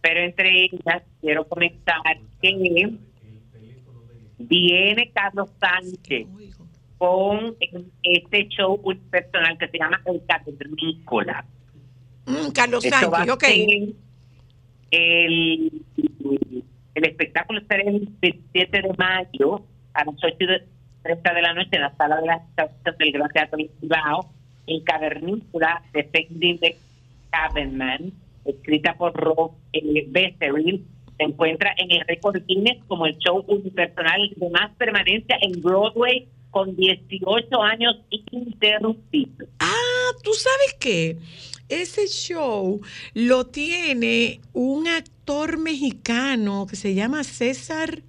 [0.00, 1.96] pero entre ellas quiero comentar
[2.40, 2.96] que
[4.38, 6.26] viene Carlos Sánchez
[6.98, 7.56] con
[8.02, 11.44] este show personal que se llama El Cavernícola.
[12.26, 13.44] Mm, Carlos Sánchez, ok.
[13.44, 13.94] ser
[14.90, 15.82] el,
[16.94, 19.62] el espectáculo será el 27 de mayo
[19.94, 20.64] a las 8 de
[21.02, 24.30] 30 de la noche en la sala de las estaciones del Gran Teatro del Cibao,
[24.66, 26.76] en Cavernícola, Defending the
[27.30, 28.12] Caverman,
[28.44, 30.08] escrita por Rob eh,
[31.18, 36.28] se encuentra en el récord Guinness como el show unipersonal de más permanencia en Broadway
[36.50, 39.48] con 18 años ininterrumpidos.
[39.58, 41.16] Ah, ¿tú sabes qué?
[41.68, 42.80] Ese show
[43.14, 48.02] lo tiene un actor mexicano que se llama César.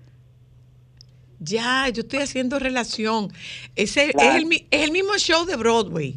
[1.40, 3.30] Ya, yo estoy haciendo relación.
[3.76, 4.38] Ese Claro.
[4.38, 6.16] es, el, es el mismo show de Broadway.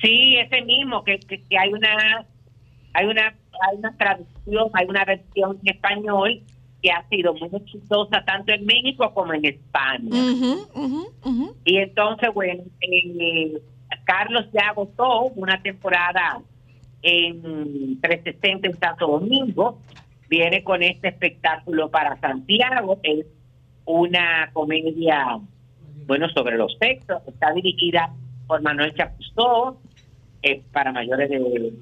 [0.00, 2.26] Sí, ese mismo, que, que, que hay una
[2.92, 3.34] hay una
[3.68, 6.42] hay una traducción, hay una versión en español
[6.82, 10.22] que ha sido muy exitosa tanto en México como en España.
[11.64, 13.60] Y entonces, bueno, eh,
[14.06, 16.40] Carlos ya agotó una temporada
[17.02, 19.78] en 360 en Santo Domingo,
[20.28, 23.26] viene con este espectáculo para Santiago, es
[23.84, 25.38] una comedia,
[26.06, 28.12] bueno, sobre los sexos, está dirigida
[28.46, 29.78] por Manuel Chapuzó,
[30.42, 31.72] eh, para mayores de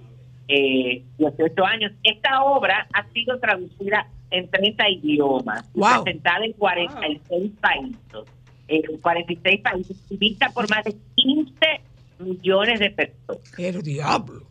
[0.48, 1.92] eh, 18 años.
[2.02, 6.04] Esta obra ha sido traducida en 30 idiomas, y Wow.
[6.04, 8.32] presentada en 46 países,
[8.68, 11.50] en 46 países, vista por más de 15
[12.18, 13.58] millones de personas.
[13.58, 14.42] El diablo.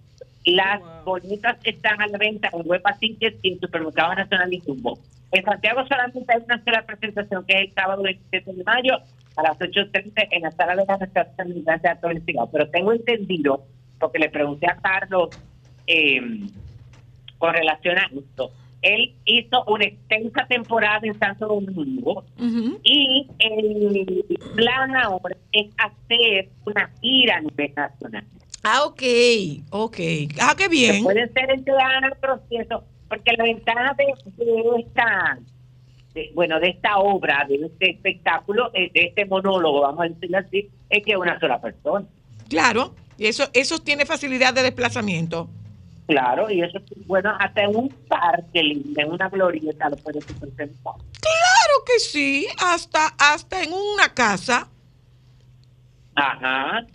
[0.45, 4.99] Las boletas están a la venta en Huepa Tickets y en Supermercado Nacional y Jumbo.
[5.31, 8.93] En Santiago solamente hay una sola presentación, que es el sábado 27 de mayo
[9.35, 12.49] a las 8.30 en la sala de la restauración Gran Teatro del Cigao.
[12.51, 13.65] Pero tengo entendido,
[13.99, 15.29] porque le pregunté a Carlos
[15.87, 16.21] eh,
[17.37, 18.51] con relación a esto,
[18.83, 22.23] él hizo una extensa temporada en Santo Domingo
[22.83, 28.25] y el plan ahora es hacer una gira a nivel nacional.
[28.63, 29.01] Ah, ok,
[29.71, 29.97] ok.
[30.39, 31.03] Ah, qué bien.
[31.03, 34.05] Puede ser en teatros y eso, porque la ventaja de,
[34.45, 35.39] de esta,
[36.13, 40.37] de- bueno, de esta obra, de este espectáculo, eh, de este monólogo, vamos a decirlo
[40.37, 42.05] así, es que es una sola persona.
[42.47, 42.95] Claro.
[43.17, 45.49] Y eso, eso tiene facilidad de desplazamiento.
[46.07, 50.25] Claro, y eso es bueno, hasta en un parque lindo, en una glorieta lo puedes
[50.25, 50.67] presentar.
[50.83, 52.47] Claro que sí.
[52.59, 54.69] Hasta, hasta en una casa.
[56.15, 56.85] Ajá.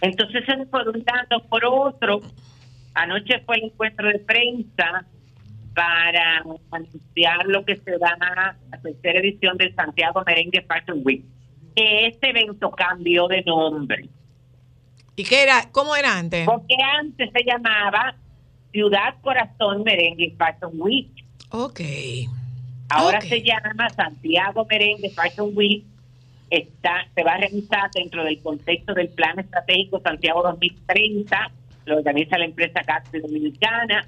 [0.00, 1.42] Entonces, eso es por un lado.
[1.48, 2.20] Por otro,
[2.94, 5.04] anoche fue el encuentro de prensa
[5.74, 11.24] para anunciar lo que será la tercera edición del Santiago Merengue Fashion Week.
[11.74, 14.08] Que este evento cambió de nombre.
[15.16, 15.70] ¿Y qué era?
[15.72, 16.44] ¿Cómo era antes?
[16.44, 18.14] Porque antes se llamaba
[18.70, 21.08] Ciudad Corazón Merengue Fashion Week.
[21.50, 21.80] Ok.
[22.90, 25.84] Ahora se llama Santiago Merengue Fashion Week.
[26.50, 31.50] Está, se va a realizar dentro del contexto del Plan Estratégico Santiago 2030.
[31.86, 34.06] Lo organiza la empresa Castro Dominicana.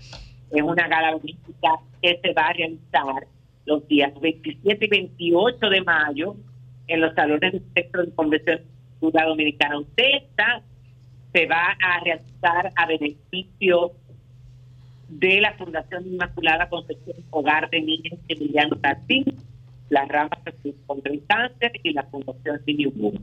[0.50, 1.70] Es una gala logística
[2.02, 3.26] que se va a realizar
[3.64, 6.36] los días 27 y 28 de mayo
[6.86, 8.60] en los salones del Centro de Convención
[9.00, 10.62] Dominicana UTESA.
[11.32, 13.92] Se va a realizar a beneficio
[15.08, 19.24] de la Fundación Inmaculada Concepción Hogar de Niños Emiliano Martín,
[19.88, 20.30] la rama
[20.86, 22.60] contra el cáncer y la Fundación
[22.94, 23.18] Boom.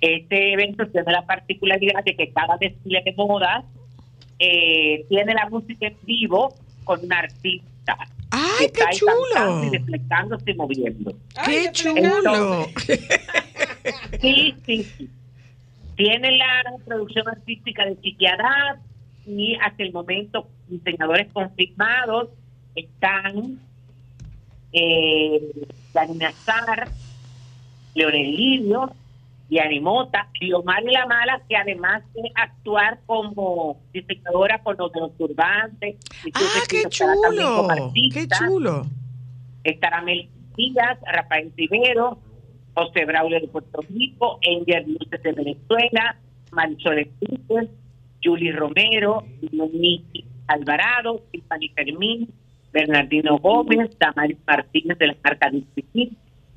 [0.00, 3.64] Este evento tiene la particularidad de que cada desfile de modas
[4.38, 7.96] eh, tiene la música en vivo con un artista.
[8.30, 9.64] ¡Ay, que qué está chulo!
[9.64, 11.12] Y reflejándose y moviendo.
[11.44, 12.66] ¡Qué chulo!
[14.20, 15.08] Sí, sí, sí.
[16.00, 18.78] Tiene la producción artística de Chiquiadad
[19.26, 22.30] y hasta el momento diseñadores confirmados
[22.74, 23.60] están
[24.72, 25.52] eh,
[25.92, 26.18] Dani
[27.94, 28.94] Leonel Livio,
[29.50, 35.14] Diani Mota, y Omar La Mala, que además de actuar como diseñadora con los los
[35.18, 37.92] turbantes, y ¡Ah, qué chulo!
[37.92, 38.86] ¡Qué chulo!
[39.64, 42.18] estará Mel Díaz, Rafael Rivero,
[42.74, 46.16] José Braulio de Puerto Rico, Enger Luces de Venezuela,
[46.52, 47.70] Marisol Enriquez,
[48.22, 52.28] Julie Romero, Monique Alvarado, Tiffany Fermín,
[52.72, 56.12] Bernardino Gómez, Damaris Martínez de la marca District,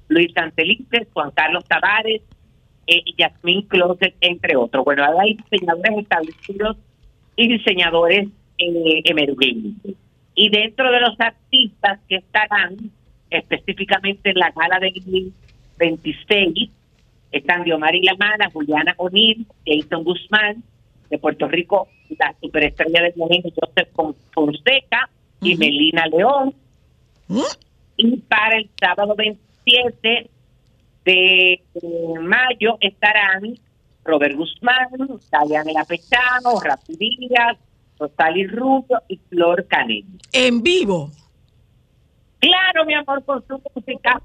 [0.10, 2.22] Luis Antelices, Juan Carlos Tavares,
[2.86, 4.84] eh, y Yasmín Closet, entre otros.
[4.84, 6.78] Bueno, hay diseñadores establecidos
[7.36, 9.96] y diseñadores eh, emergentes.
[10.36, 12.92] Y dentro de los artistas que estarán
[13.30, 14.94] específicamente en la gala del
[15.78, 16.70] 26,
[17.32, 20.64] están Diomari Lamana, Juliana O'Neill, Jason Guzmán,
[21.10, 25.10] de Puerto Rico, la superestrella del momento, Joseph Fon- Fonseca
[25.42, 25.56] y.
[25.58, 26.54] Melina León.
[27.28, 27.40] ¿Mm?
[27.98, 30.30] Y para el sábado 27
[31.06, 31.62] de
[32.22, 33.42] mayo estarán
[34.06, 34.88] Robert Guzmán,
[35.32, 37.58] Dayana Pechano, Rafi Díaz,
[38.00, 40.06] Rosali Rubio y Flor Canelli.
[40.34, 41.10] En vivo.
[42.40, 44.22] Claro, mi amor, con su música.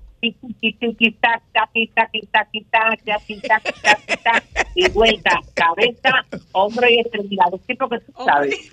[4.74, 7.60] Y vuelta, cabeza, hombro y extremidades.
[7.66, 8.70] Sí, porque tú sabes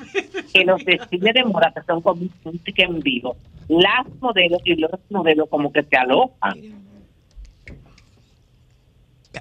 [0.53, 3.35] que los desfiles de moda que son con música en vivo,
[3.67, 6.85] las modelos y los modelos como que se alojan.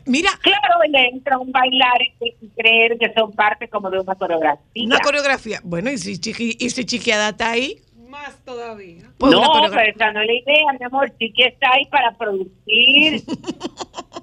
[0.06, 4.14] Mira, Claro, le entra un bailar y y creer que son parte como de una
[4.14, 4.84] coreografía.
[4.84, 5.60] una coreografía.
[5.62, 7.80] Bueno, y si, chiqui, y si Chiquiada está ahí,
[8.14, 9.10] Más todavía.
[9.18, 9.42] pues no,
[9.72, 11.10] pero esa no es la idea, mi amor.
[11.18, 13.22] Chiqui está ahí para producir.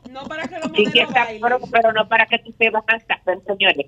[0.10, 3.00] No para que los Chiqui está, pero, pero no para que tú te vas a
[3.00, 3.88] cantar, señores.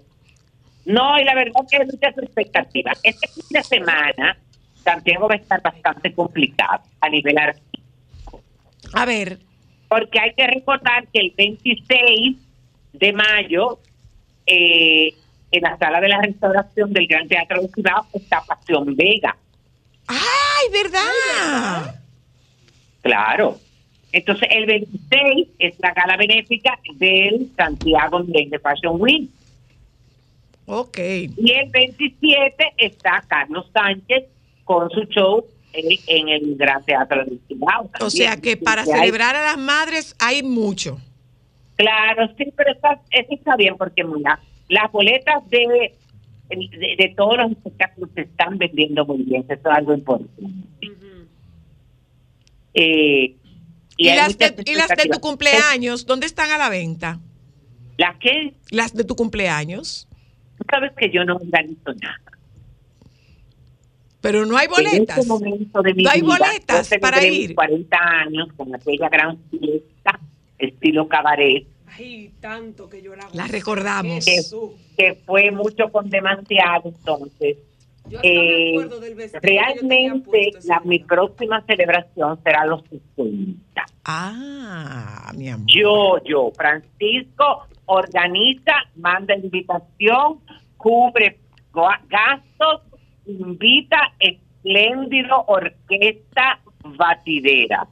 [0.85, 2.97] No, y la verdad que hay muchas expectativas.
[3.03, 4.37] Este fin de semana,
[4.85, 8.41] Santiago va a estar bastante complicado a nivel artístico.
[8.93, 9.39] A ver,
[9.89, 12.37] porque hay que recordar que el 26
[12.93, 13.79] de mayo
[14.45, 15.13] eh,
[15.51, 19.35] en la sala de la restauración del Gran Teatro de Ciudad está Pasión Vega.
[20.07, 21.99] ¡Ay, verdad!
[23.01, 23.59] Claro.
[24.11, 29.29] Entonces, el 26 es la gala benéfica del Santiago Merengue Fashion Week.
[30.65, 30.97] Ok.
[30.99, 34.25] Y el 27 está Carlos Sánchez
[34.63, 37.89] con su show en, en el Gran Teatro del Cibao.
[37.99, 40.99] O sea que para hay- celebrar a las madres hay mucho.
[41.75, 44.39] Claro, sí, pero está, eso está bien porque mira,
[44.69, 45.95] las boletas de,
[46.55, 50.31] de, de todos los espectáculos se están vendiendo muy bien, eso es algo importante.
[52.73, 53.35] Eh,
[53.97, 57.19] Y, las de, muchas y las de tu cumpleaños, ¿dónde están a la venta?
[57.97, 60.07] ¿Las que Las de tu cumpleaños.
[60.57, 62.19] Tú sabes que yo no organizo nada.
[64.21, 65.17] Pero no hay boletas.
[65.17, 67.53] este de mi No hay vida, boletas para ir.
[67.53, 70.19] 40 años con aquella gran fiesta,
[70.57, 74.25] estilo cabaret, Ay, tanto que yo la La recordamos.
[74.25, 74.71] que, Jesús.
[74.97, 76.89] que fue mucho con demasiado.
[76.89, 77.57] Entonces,
[78.09, 83.85] Yo me eh, del yo realmente la, mi próxima celebración será a los 60.
[84.05, 85.67] Ah, mi amor.
[85.67, 90.39] Yo, yo, Francisco, organiza, manda invitación,
[90.77, 91.39] cubre
[92.09, 92.81] gastos,
[93.25, 97.87] invita espléndido orquesta batidera.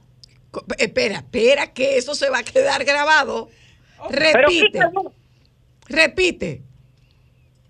[0.78, 3.48] Espera, espera, que eso se va a quedar grabado.
[4.10, 4.80] Repite,
[5.88, 6.62] repite.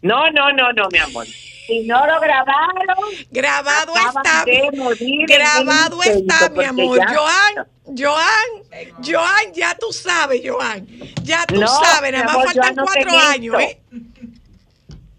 [0.03, 1.27] No, no, no, no, mi amor.
[1.27, 2.97] Si no lo grabaron,
[3.31, 4.45] Grabado está.
[4.45, 6.99] de morir en Grabado está, mi amor.
[6.99, 7.67] ya- Joan,
[7.97, 10.87] Joan, Joan, ya tú sabes, Joan.
[11.23, 13.57] Ya tú No, sabes, nada más amor, faltan no cuatro años.
[13.61, 13.81] ¿eh?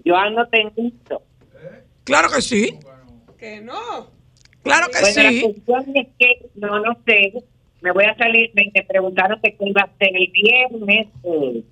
[0.05, 1.21] Joan no te invito.
[2.03, 2.77] Claro que sí,
[3.39, 4.11] Que no.
[4.63, 5.41] claro que Bueno, la sí.
[5.41, 7.33] cuestión es que, no, no sé,
[7.83, 11.63] me voy a salir, me, me preguntaron que qué iba a hacer el viernes eh,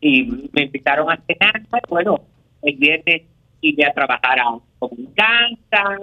[0.00, 1.60] y me invitaron a cenar.
[1.88, 2.20] Bueno,
[2.62, 3.22] el viernes
[3.60, 5.98] iré a trabajar a con mi casa,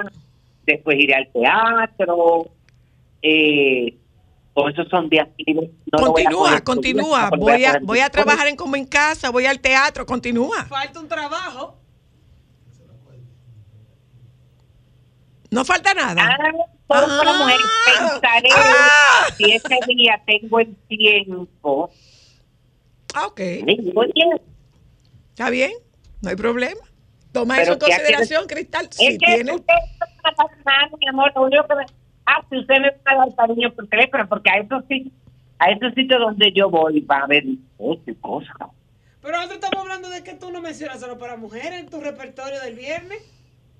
[0.65, 2.51] después iré al teatro.
[3.21, 3.95] Eh,
[4.53, 5.69] todos esos son días libres.
[5.93, 7.29] No lo voy a Continúa, continúa.
[7.29, 10.65] no Voy a, voy a trabajar en como en casa, voy al teatro, continúa.
[10.65, 11.77] Falta un trabajo.
[15.49, 16.37] No falta nada.
[16.37, 16.51] Ah,
[16.91, 17.37] todo para Ah.
[17.37, 17.65] mujeres.
[17.85, 19.25] Pensaré Ah.
[19.37, 21.89] si ese día tengo el tiempo.
[23.13, 23.39] Ah, ok.
[25.29, 25.71] Está bien,
[26.21, 26.81] no hay problema.
[27.31, 28.85] Toma Pero eso en que consideración, Cristal.
[28.91, 29.53] Es Si que tiene.
[29.53, 31.85] usted no me va a dar nada, mi amor, lo único que me...
[32.25, 35.13] Ah, si usted me va a dar cariño por teléfono, porque a esos sitios,
[35.59, 37.59] a esos sitios donde yo voy va a haber y
[38.19, 38.55] cosas.
[39.21, 42.59] Pero nosotros estamos hablando de que tú no mencionas solo para mujeres en tu repertorio
[42.61, 43.19] del viernes.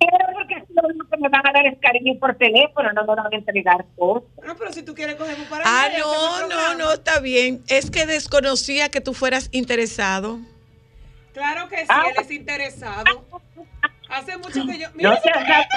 [0.09, 3.15] Pero porque lo único que me van a dar es cariño por teléfono, no me
[3.15, 4.27] van a entregar cosas.
[4.45, 7.61] No, pero si tú quieres cogemos para Ah, no, no, no, está bien.
[7.67, 10.39] Es que desconocía que tú fueras interesado.
[11.33, 12.03] Claro que sí, Ah.
[12.09, 13.25] él es interesado.
[14.09, 14.87] Hace mucho que yo.
[14.89, 15.67] No Mira, seas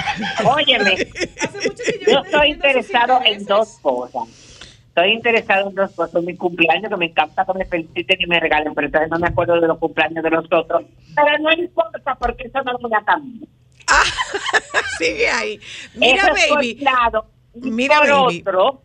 [0.43, 0.91] Óyeme,
[1.41, 4.23] hace mucho que yo, yo estoy interesado en dos cosas.
[4.89, 6.23] Estoy interesado en dos cosas.
[6.23, 9.27] Mi cumpleaños, que me encanta que me feliciten y me regalen, pero entonces no me
[9.27, 10.83] acuerdo de los cumpleaños de los otros.
[11.15, 13.01] Pero no importa, porque eso no lo voy a
[13.85, 14.83] cambiar.
[14.97, 15.59] Sigue ahí.
[15.95, 16.75] Mira, Eso por baby.
[16.79, 17.25] un lado.
[17.61, 18.39] Y Mira, por baby.
[18.41, 18.81] otro,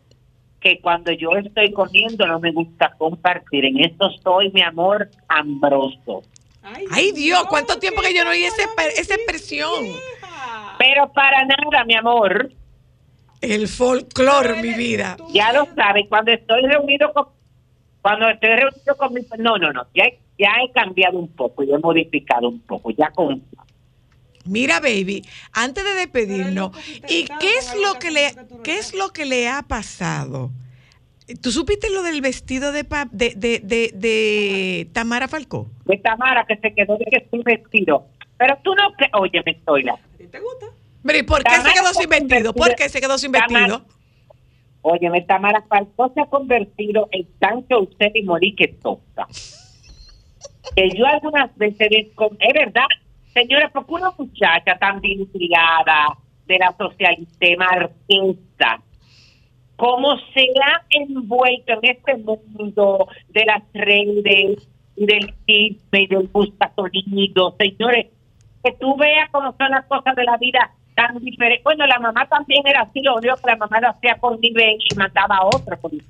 [0.61, 3.65] que cuando yo estoy comiendo no me gusta compartir.
[3.65, 6.23] En esto estoy, mi amor, ambroso.
[6.91, 9.85] Ay, Dios, ¿cuánto tiempo que yo no oí ese per- esa expresión?
[10.79, 12.51] Pero para nada, mi amor.
[13.41, 15.17] El folclore, mi vida.
[15.33, 17.29] Ya lo sabes, cuando estoy reunido con...
[18.03, 19.21] Cuando estoy reunido con mi...
[19.39, 19.87] No, no, no.
[19.95, 22.91] Ya, he- ya he cambiado un poco, ya he modificado un poco.
[22.91, 23.43] Ya con...
[24.47, 25.23] Mira, baby,
[25.53, 26.71] antes de despedirnos,
[27.09, 28.35] ¿y qué es lo que le
[28.65, 30.51] qué es lo que le ha pasado?
[31.43, 35.71] ¿Tú supiste lo del vestido de pa- de, de, de, de Tamara Falcó?
[35.85, 38.07] De Tamara, que se quedó de que estoy vestido.
[38.37, 38.93] Pero tú no...
[38.97, 39.97] que Oye, me estoy la...
[40.19, 40.67] ¿Te gusta?
[41.05, 42.53] Pero ¿y por qué se quedó sin vestido?
[42.55, 43.85] ¿Por qué se quedó sin Tamara- vestido?
[44.83, 49.29] Óyeme, Tamara Falcó se ha convertido en tanto usted y morí que toca.
[50.75, 52.87] Que yo algunas veces, es verdad,
[53.33, 56.17] señora, porque una muchacha tan bien criada
[56.47, 58.83] de la socialité marquesa,
[59.77, 66.29] como se ha envuelto en este mundo de las redes y del chisme y del
[66.29, 68.07] buscatonido, señores,
[68.63, 71.65] que tú veas cómo son las cosas de la vida tan diferentes.
[71.65, 74.77] Bueno, la mamá también era así, lo único que la mamá lo hacía con nivel
[74.91, 75.93] y mataba a otro por.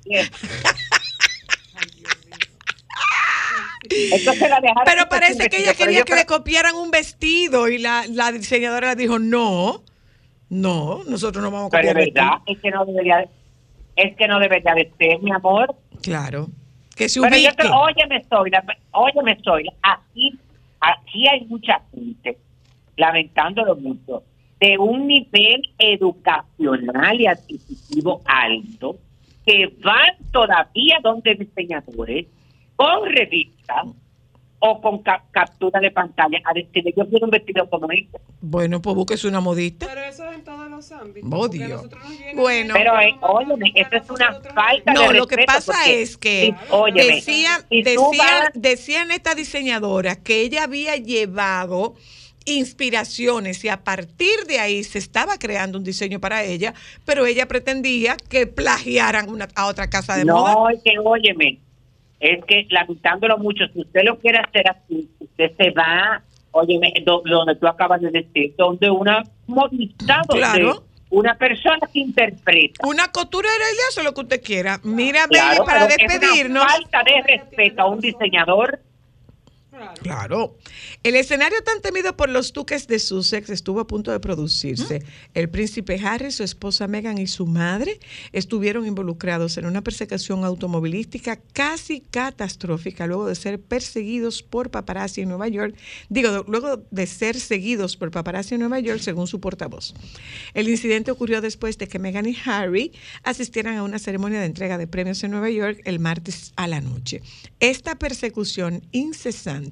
[3.89, 7.77] Entonces la dejaron Pero parece que ella pero quería que le copiaran un vestido y
[7.77, 9.83] la, la diseñadora le dijo, no,
[10.49, 13.29] no, nosotros no vamos a Pero copiar es verdad, es que no debería de,
[13.95, 15.75] es que no debería de ser, mi amor.
[16.01, 16.47] Claro,
[16.95, 17.63] que se Pero yo ubique.
[17.63, 20.37] te, óyeme, Zoila, óyeme, Zoila, aquí,
[20.79, 22.37] aquí hay mucha gente,
[22.97, 24.23] lamentándolo mucho,
[24.59, 28.97] de un nivel educacional y adquisitivo alto,
[29.45, 32.27] que van todavía donde diseñadores,
[32.83, 33.85] con revistas,
[34.63, 38.19] o con ca- captura de pantalla a decirle yo quiero un vestido como este.
[38.41, 39.87] Bueno, pues búsquese una modista.
[39.87, 41.29] Pero eso es en todos los ámbitos.
[41.33, 41.83] Oh, Dios.
[42.35, 42.75] Bueno.
[42.75, 46.53] Pero, eh, óyeme, eso es una falta de No, lo que pasa porque es que
[46.69, 51.95] óyeme, decían, si decían, vas- decían estas diseñadoras que ella había llevado
[52.45, 56.73] inspiraciones y a partir de ahí se estaba creando un diseño para ella,
[57.05, 60.53] pero ella pretendía que plagiaran una, a otra casa de moda.
[60.53, 61.59] No, es que óyeme,
[62.21, 66.21] es que lamentándolo mucho, si usted lo quiere hacer así, usted se va,
[67.03, 70.83] do- donde tú acabas de decir, donde una modista, Claro.
[71.09, 72.85] una persona que interpreta.
[72.87, 74.79] Una costurera y hace lo que usted quiera.
[74.83, 76.65] Mira, Claro, baby, para pero es una despedirnos.
[76.71, 78.79] falta de respeto a un diseñador.
[80.01, 80.57] Claro.
[81.03, 85.03] El escenario tan temido por los duques de Sussex estuvo a punto de producirse.
[85.33, 87.99] El príncipe Harry, su esposa Meghan y su madre
[88.31, 95.29] estuvieron involucrados en una persecución automovilística casi catastrófica luego de ser perseguidos por paparazzi en
[95.29, 95.75] Nueva York.
[96.09, 99.93] Digo, luego de ser seguidos por paparazzi en Nueva York, según su portavoz.
[100.53, 102.91] El incidente ocurrió después de que Meghan y Harry
[103.23, 106.81] asistieran a una ceremonia de entrega de premios en Nueva York el martes a la
[106.81, 107.21] noche.
[107.59, 109.70] Esta persecución incesante,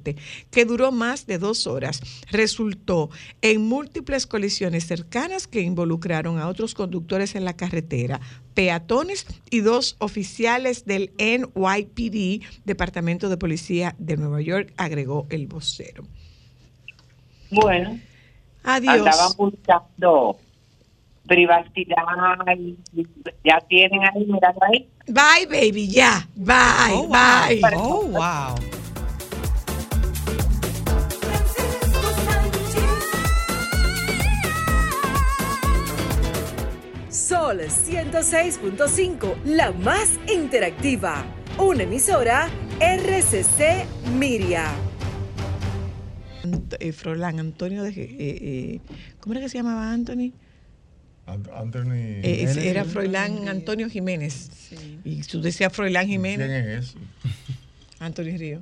[0.50, 3.10] que duró más de dos horas, resultó
[3.42, 8.20] en múltiples colisiones cercanas que involucraron a otros conductores en la carretera,
[8.54, 16.04] peatones y dos oficiales del NYPD, Departamento de Policía de Nueva York, agregó el vocero.
[17.50, 17.98] Bueno,
[18.62, 19.06] Adiós.
[19.06, 20.38] andaban buscando
[21.26, 21.96] privacidad,
[22.56, 22.76] y
[23.44, 24.88] ya tienen ahí, mira ahí.
[25.06, 26.28] Bye, baby, ya.
[26.34, 27.76] Bye, bye.
[27.76, 28.79] Oh, wow.
[37.30, 41.24] Sol 106.5, la más interactiva.
[41.58, 42.48] Una emisora
[42.80, 43.86] RCC
[44.18, 44.66] Miria.
[46.42, 47.90] Ant- eh, Froilán, Antonio de...
[47.90, 48.80] eh, eh,
[49.20, 50.32] ¿Cómo era que se llamaba Anthony?
[51.28, 51.92] Ant- Anthony.
[52.24, 52.56] Eh, Jiménez.
[52.56, 54.50] era Froilán Antonio Jiménez.
[55.04, 56.48] Y tú decías Froilán Jiménez.
[56.48, 56.98] ¿Quién es ese?
[58.00, 58.60] Anthony Río.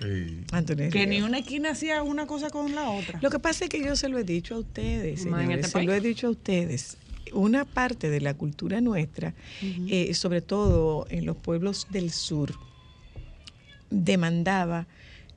[0.00, 0.40] Sí.
[0.52, 1.06] Anthony Que Río.
[1.08, 3.18] ni una esquina hacía una cosa con la otra.
[3.20, 5.92] Lo que pasa es que yo se lo he dicho a ustedes, señores, se lo
[5.92, 6.96] he dicho a ustedes.
[7.36, 12.54] Una parte de la cultura nuestra, eh, sobre todo en los pueblos del sur,
[13.90, 14.86] demandaba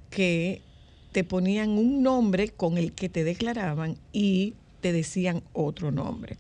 [0.10, 0.62] que
[1.12, 6.38] te ponían un nombre con el que te declaraban y te decían otro nombre.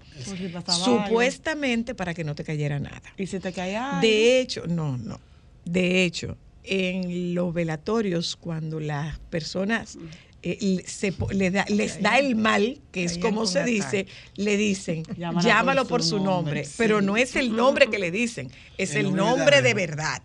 [0.66, 0.72] Algo.
[0.72, 3.01] Supuestamente para que no te cayera nada.
[3.18, 3.99] Y se te caía.
[4.01, 5.20] De hecho, no, no.
[5.66, 9.97] De hecho, en los velatorios, cuando las personas
[10.44, 14.58] eh, le- se le da- les da el mal, que es como se dice, le
[14.58, 15.04] dicen,
[15.44, 19.62] llámalo por su nombre, pero no es el nombre que le dicen, es El nombre
[19.62, 20.22] de verdad.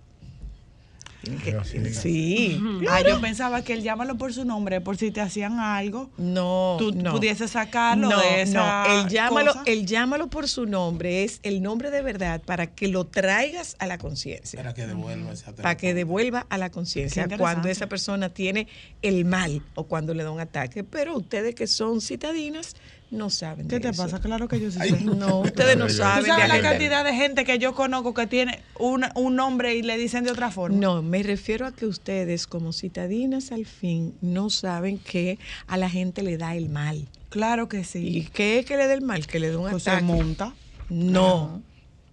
[1.25, 1.93] Sí.
[1.93, 2.61] Sí.
[2.89, 6.77] Ah, yo pensaba que el llámalo por su nombre, por si te hacían algo, No,
[6.79, 7.13] tú no.
[7.13, 9.63] pudieses sacarlo no, de esa no, el llámalo, cosa.
[9.67, 13.87] el llámalo por su nombre es el nombre de verdad para que lo traigas a
[13.87, 14.59] la conciencia.
[14.61, 18.69] Para que devuelva esa para que devuelva a la conciencia cuando esa persona tiene
[19.03, 20.85] el mal o cuando le da un ataque.
[20.85, 22.75] Pero ustedes que son citadinas
[23.11, 23.69] no saben.
[23.69, 24.03] ¿Qué de te eso.
[24.03, 24.21] pasa?
[24.21, 25.01] Claro que yo sí Ay, sé.
[25.05, 26.27] No, ustedes no ¿Tú ¿Tú saben.
[26.27, 29.97] sabes la cantidad de gente que yo conozco que tiene una- un nombre y le
[29.99, 30.77] dicen de otra forma?
[30.79, 35.39] No, me refiero a que ustedes como citadinas al fin no saben que
[35.69, 37.07] a la gente le da el mal.
[37.29, 38.29] Claro que ¿Y sí.
[38.33, 39.27] qué es que le da el mal?
[39.27, 40.05] Que le da un Pues se ataque.
[40.05, 40.55] monta.
[40.89, 41.63] No,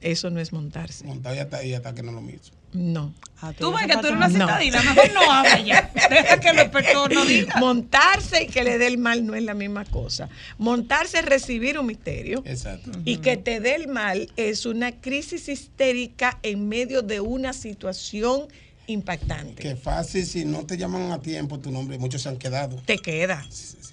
[0.01, 1.05] eso no es montarse.
[1.05, 2.55] Montado y hasta, y hasta que no lo mismo.
[2.73, 3.13] No.
[3.41, 4.45] Ah, Tú ves que tú eres una no.
[4.45, 5.91] citadina, mejor no hables ya.
[6.09, 7.55] Deja que el experto no diga.
[7.57, 10.29] Montarse y que le dé el mal no es la misma cosa.
[10.59, 12.43] Montarse es recibir un misterio.
[12.45, 12.91] Exacto.
[13.03, 18.47] Y que te dé el mal es una crisis histérica en medio de una situación
[18.91, 19.61] impactante.
[19.61, 22.75] Que fácil, si no te llaman a tiempo tu nombre, muchos se han quedado.
[22.85, 23.45] Te queda.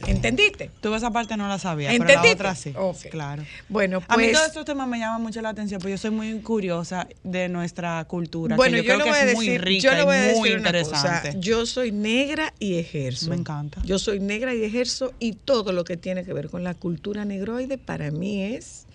[0.06, 0.70] ¿Entendiste?
[0.80, 2.34] Tú esa parte no la sabía, pero la ¿Entendiste?
[2.34, 2.72] otra sí.
[2.76, 3.10] Ok.
[3.10, 3.44] Claro.
[3.68, 4.32] Bueno, A mí pues.
[4.32, 8.04] todos estos temas me llaman mucho la atención, porque yo soy muy curiosa de nuestra
[8.04, 8.54] cultura.
[8.54, 10.48] Bueno, que yo, creo que es muy decir, rica yo le voy a y muy
[10.50, 11.28] decir interesante.
[11.28, 11.40] cosa.
[11.40, 13.30] Yo soy negra y ejerzo.
[13.30, 13.82] Me encanta.
[13.84, 17.24] Yo soy negra y ejerzo y todo lo que tiene que ver con la cultura
[17.24, 18.86] negroide para mí es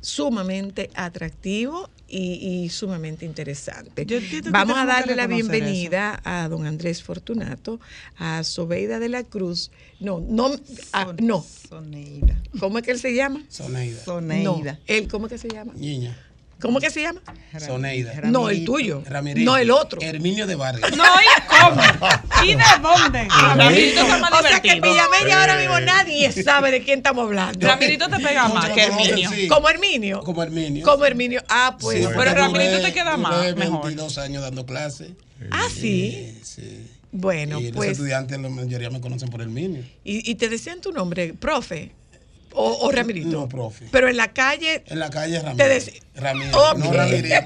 [0.00, 4.04] sumamente atractivo y, y sumamente interesante.
[4.04, 4.18] Yo
[4.50, 7.80] Vamos a darle la bienvenida a don Andrés Fortunato,
[8.18, 9.70] a Sobeida de la Cruz.
[10.00, 10.50] No, no,
[10.92, 11.44] a- no.
[11.68, 12.42] Soneida.
[12.58, 13.44] ¿Cómo es que él se llama?
[13.48, 14.02] Soneida.
[14.04, 14.42] Soneida.
[14.72, 15.72] No, él, ¿cómo es que se llama?
[15.76, 16.16] Niña.
[16.60, 17.20] ¿Cómo que se llama?
[17.58, 18.12] Soneida.
[18.24, 19.02] No, el tuyo.
[19.06, 19.50] Ramirito.
[19.50, 20.00] No, el otro.
[20.00, 20.94] Herminio de Vargas.
[20.96, 21.82] No, ¿y cómo?
[22.44, 23.28] ¿Y de dónde?
[23.56, 24.94] Ramirito está más O sea que divertido.
[24.94, 27.66] Villamella ahora mismo nadie sabe de quién estamos hablando.
[27.66, 29.30] Ramirito te pega más que Herminio.
[29.30, 29.48] sí.
[29.48, 30.20] Como Herminio.
[30.20, 30.84] Como Herminio.
[30.84, 31.42] Como Herminio.
[31.48, 31.98] Ah, pues.
[32.04, 33.84] Sí, pero Ramirito duré- te queda duré más, mejor.
[33.86, 35.10] 22 años dando clases.
[35.50, 36.12] ah, sí.
[36.14, 36.86] Eh, sí.
[37.12, 39.82] Bueno, y los pues, estudiantes, la mayoría me conocen por el Minio.
[40.04, 41.90] y, y te decían tu nombre, profe,
[42.52, 43.28] o, o Ramirito.
[43.28, 43.86] No, profe.
[43.90, 45.86] Pero en la calle, En la calle Te Ramírez.
[45.86, 47.36] dec- Ramírez, no Ramirito.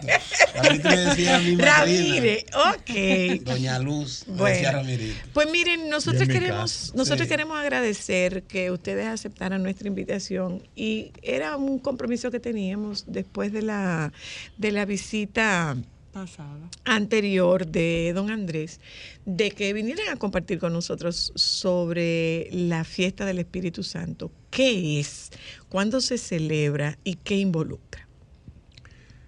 [0.55, 1.57] Ramirito me decía a mi.
[1.57, 3.42] Ramírez, ok.
[3.44, 4.55] Doña Luz, me Bueno.
[4.57, 5.16] decía Ramirito.
[5.32, 7.28] Pues miren, nosotros queremos, nosotros Sí.
[7.28, 13.62] queremos agradecer que ustedes aceptaran nuestra invitación y era un compromiso que teníamos después de
[13.62, 14.12] la
[14.59, 15.76] de la visita
[16.14, 16.70] Pasada.
[16.84, 18.80] anterior de don Andrés,
[19.26, 24.30] de que vinieran a compartir con nosotros sobre la fiesta del Espíritu Santo.
[24.50, 25.30] ¿Qué es?
[25.68, 26.96] ¿Cuándo se celebra?
[27.02, 28.06] ¿Y qué involucra?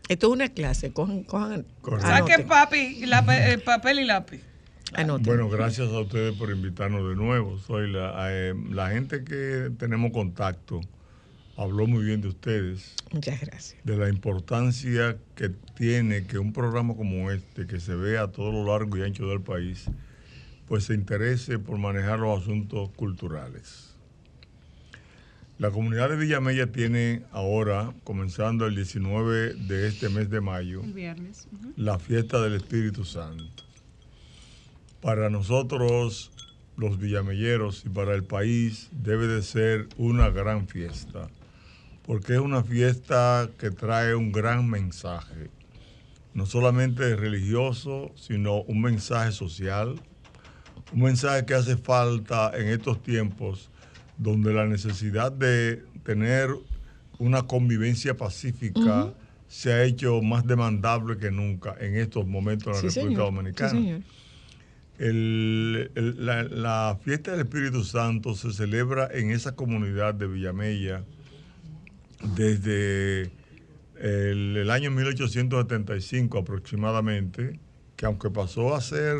[0.08, 2.06] Esto es una clase, cojan, cojan, Correcto.
[2.06, 4.40] Saque anoten, papi, lápiz- eh, papel y lápiz.
[4.94, 5.24] anoten.
[5.26, 7.58] Bueno, gracias a ustedes por invitarnos de nuevo.
[7.58, 10.80] Soy la, eh, la gente que tenemos contacto.
[11.56, 13.82] Habló muy bien de ustedes, Muchas gracias.
[13.84, 18.52] de la importancia que tiene que un programa como este, que se vea a todo
[18.52, 19.86] lo largo y ancho del país,
[20.68, 23.94] pues se interese por manejar los asuntos culturales.
[25.58, 30.92] La comunidad de Villamella tiene ahora, comenzando el 19 de este mes de mayo, El
[30.92, 31.48] viernes.
[31.76, 33.62] la fiesta del Espíritu Santo.
[35.00, 36.32] Para nosotros,
[36.76, 41.30] los villamelleros, y para el país, debe de ser una gran fiesta,
[42.06, 45.50] porque es una fiesta que trae un gran mensaje,
[46.34, 50.00] no solamente religioso, sino un mensaje social,
[50.92, 53.70] un mensaje que hace falta en estos tiempos
[54.18, 56.50] donde la necesidad de tener
[57.18, 59.12] una convivencia pacífica
[59.48, 63.34] se ha hecho más demandable que nunca en estos momentos en la Sí, República señor.
[63.34, 63.70] Dominicana.
[63.70, 64.00] Sí, señor.
[64.98, 71.04] El- el- la, la fiesta del Espíritu Santo se celebra en esa comunidad de Villamella
[72.22, 73.30] desde
[74.00, 77.58] el, el año 1875 aproximadamente,
[77.96, 79.16] que aunque pasó a ser,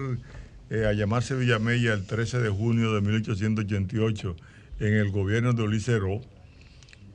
[0.71, 4.37] eh, a llamarse Villamella el 13 de junio de 1888
[4.81, 6.21] en el gobierno de Olicero,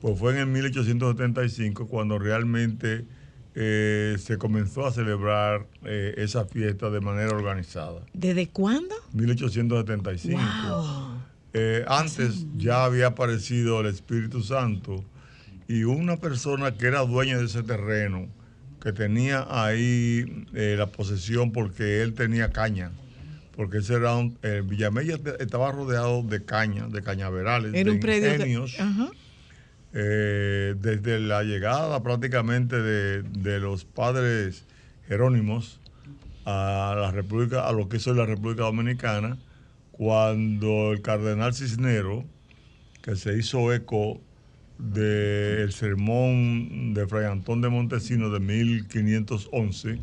[0.02, 3.06] pues fue en el 1875 cuando realmente
[3.54, 8.02] eh, se comenzó a celebrar eh, esa fiesta de manera organizada.
[8.14, 8.96] ¿Desde cuándo?
[9.14, 10.42] 1875.
[10.70, 11.22] Wow.
[11.54, 15.04] Eh, antes ya había aparecido el Espíritu Santo
[15.72, 18.28] y una persona que era dueña de ese terreno,
[18.82, 22.92] que tenía ahí eh, la posesión porque él tenía caña,
[23.56, 28.78] porque ese era un, eh, Villamella estaba rodeado de caña, de cañaverales, Era de ingenios.
[29.94, 34.66] Eh, desde la llegada prácticamente de, de los padres
[35.08, 35.80] jerónimos
[36.44, 39.38] a la República, a lo que es hoy la República Dominicana,
[39.94, 42.26] cuando el cardenal Cisnero,
[43.02, 44.20] que se hizo eco
[44.82, 50.00] del sermón de Fray Antón de Montesino de 1511,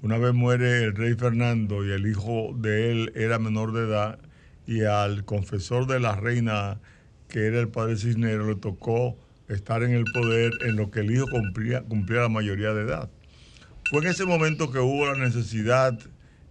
[0.00, 4.18] una vez muere el rey Fernando y el hijo de él era menor de edad,
[4.66, 6.80] y al confesor de la reina,
[7.28, 9.16] que era el padre Cisneros, le tocó
[9.48, 13.10] estar en el poder en lo que el hijo cumplía, cumplía la mayoría de edad.
[13.90, 15.98] Fue en ese momento que hubo la necesidad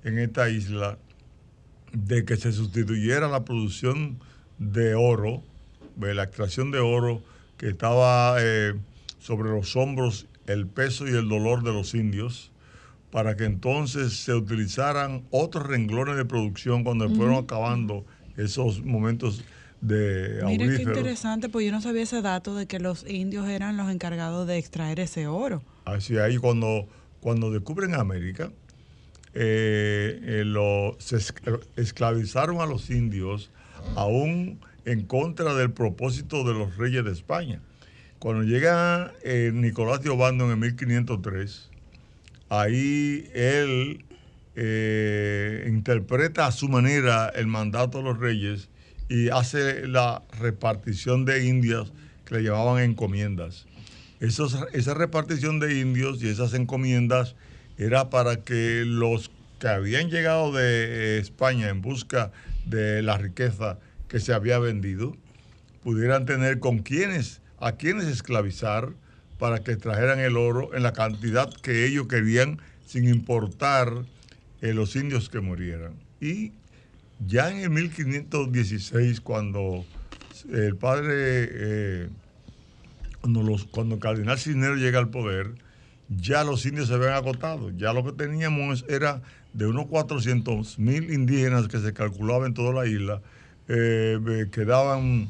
[0.03, 0.99] en esta isla
[1.91, 4.19] de que se sustituyera la producción
[4.59, 5.43] de oro,
[5.95, 7.21] de la extracción de oro
[7.57, 8.73] que estaba eh,
[9.19, 12.51] sobre los hombros, el peso y el dolor de los indios,
[13.11, 18.05] para que entonces se utilizaran otros renglones de producción cuando fueron acabando
[18.37, 19.43] esos momentos
[19.81, 20.97] de Mira qué auríferos.
[20.97, 24.57] interesante, pues yo no sabía ese dato de que los indios eran los encargados de
[24.57, 25.61] extraer ese oro.
[25.85, 26.87] Así ahí cuando,
[27.19, 28.51] cuando descubren América,
[29.33, 31.33] eh, eh, lo- se es-
[31.75, 33.49] esclavizaron a los indios
[33.95, 37.61] aún en contra del propósito de los reyes de España.
[38.19, 41.69] Cuando llega eh, Nicolás de en el 1503,
[42.49, 44.05] ahí él
[44.55, 48.69] eh, interpreta a su manera el mandato de los reyes
[49.09, 51.93] y hace la repartición de indios
[52.25, 53.65] que le llamaban encomiendas.
[54.19, 57.35] Esa repartición de indios y esas encomiendas
[57.77, 62.31] era para que los que habían llegado de eh, España en busca
[62.65, 63.79] de la riqueza
[64.11, 65.15] que se había vendido
[65.83, 68.89] pudieran tener con quienes, a quienes esclavizar
[69.39, 74.03] para que trajeran el oro en la cantidad que ellos querían sin importar
[74.61, 75.93] eh, los indios que murieran.
[76.19, 76.51] Y
[77.25, 79.85] ya en el 1516, cuando
[80.51, 82.09] el padre, eh,
[83.21, 85.51] cuando, los, cuando el cardenal Cisneros llega al poder,
[86.09, 87.69] ya los indios se habían agotado.
[87.71, 89.21] Ya lo que teníamos era
[89.53, 93.21] de unos 400 mil indígenas que se calculaba en toda la isla,
[93.73, 95.29] eh, quedaban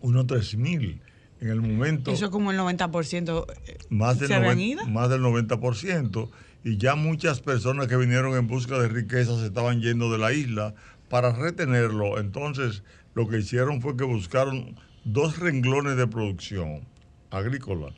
[0.00, 1.00] unos 3 mil.
[1.40, 4.86] En el momento Eso como el 90% eh, más del, se habían 90 ido.
[4.92, 6.28] más del 90%.
[6.64, 10.32] y ya muchas personas que vinieron en busca de riquezas se estaban yendo de la
[10.32, 10.74] isla
[11.08, 12.18] para retenerlo.
[12.18, 12.82] Entonces,
[13.14, 14.74] lo que hicieron fue que buscaron
[15.04, 16.82] dos renglones de producción
[17.30, 17.94] agrícola.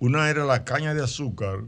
[0.00, 1.60] Una era la caña de azúcar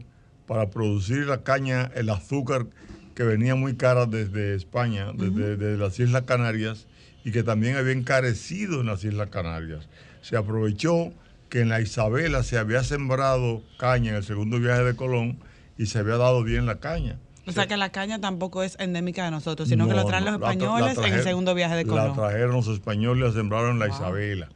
[0.45, 2.67] para producir la caña, el azúcar
[3.15, 6.87] que venía muy cara desde España, desde, desde las Islas Canarias,
[7.25, 9.89] y que también había encarecido en las Islas Canarias.
[10.21, 11.11] Se aprovechó
[11.49, 15.39] que en la Isabela se había sembrado caña en el segundo viaje de Colón
[15.77, 17.17] y se había dado bien la caña.
[17.47, 20.25] O sea que la caña tampoco es endémica de nosotros, sino que lo No, traen
[20.25, 22.13] los la tra- españoles la en el segundo viaje de La Colón.
[22.15, 24.49] trajeron los españoles la sembraron en la Isabela.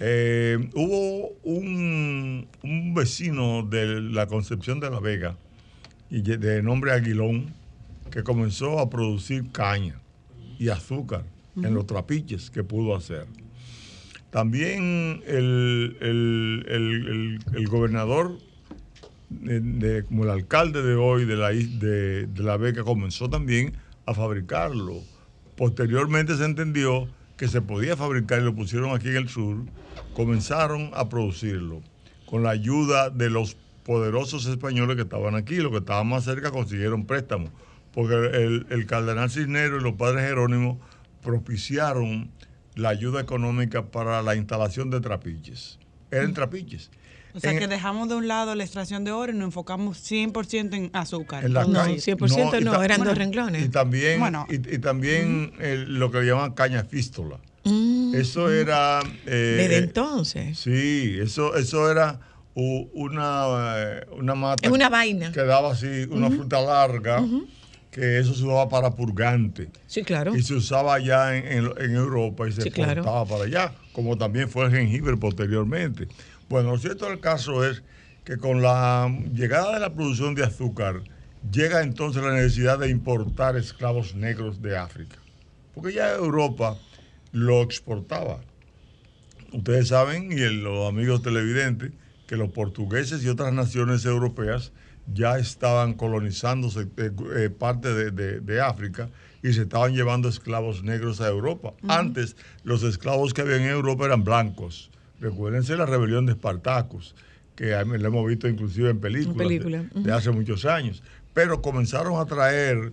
[0.00, 5.36] Eh, hubo un, un vecino de la Concepción de la Vega,
[6.10, 7.54] de nombre Aguilón,
[8.10, 10.00] que comenzó a producir caña
[10.58, 11.24] y azúcar
[11.56, 13.26] en los trapiches que pudo hacer.
[14.30, 18.38] También el, el- el- gobernador,
[19.28, 23.74] de, de- como el alcalde de hoy de la, de, de la Vega, comenzó también
[24.06, 25.00] a fabricarlo.
[25.56, 29.58] Posteriormente se entendió que se podía fabricar y lo pusieron aquí en el sur,
[30.14, 31.82] comenzaron a producirlo
[32.26, 36.50] con la ayuda de los poderosos españoles que estaban aquí, los que estaban más cerca
[36.50, 37.50] consiguieron préstamos,
[37.92, 40.78] porque el, el cardenal Cisneros y los padres Jerónimos
[41.22, 42.30] propiciaron
[42.74, 45.78] la ayuda económica para la instalación de trapiches.
[46.10, 46.90] Eran trapiches.
[47.34, 49.96] O sea En- que dejamos de un lado la extracción de oro y nos enfocamos
[49.98, 51.44] 100% en azúcar.
[51.44, 51.96] en la No, caña.
[51.96, 53.64] 100% y no, ta- eran dos renglones.
[53.64, 54.46] Y también, Bueno.
[54.50, 57.38] y, y también eh, lo que le llaman caña fístola.
[57.64, 59.00] Mm, Eso era.
[59.24, 60.58] eh, Desde eh, entonces.
[60.58, 62.20] Sí, eso, eso era
[62.54, 64.66] una, una mata.
[64.66, 65.32] Es una vaina.
[65.32, 67.24] Que daba así, una fruta larga,
[67.92, 69.68] que eso se usaba para purgante.
[69.86, 70.34] Sí, claro.
[70.34, 73.02] Y se usaba allá en, en- en Europa y se Sí, claro.
[73.02, 76.08] exportaba para allá, como también fue el jengibre posteriormente.
[76.48, 77.82] Bueno, lo cierto del caso es
[78.24, 81.02] que con la llegada de la producción de azúcar,
[81.52, 85.18] llega entonces la necesidad de importar esclavos negros de África.
[85.74, 86.78] Porque ya Europa
[87.32, 88.40] lo exportaba.
[89.52, 91.92] Ustedes saben, y el- los amigos televidentes,
[92.26, 94.72] que los portugueses y otras naciones europeas
[95.06, 99.10] ya estaban colonizando se- eh, eh, parte de, de- de África
[99.42, 101.74] y se estaban llevando esclavos negros a Europa.
[101.88, 104.90] Antes, los esclavos que había en Europa eran blancos.
[105.20, 107.14] Recuérdense la rebelión de Espartacus,
[107.56, 110.12] que lo hemos visto inclusive en películas, de- película, de, ujú.
[110.14, 111.02] hace muchos años.
[111.34, 112.92] Pero comenzaron a traer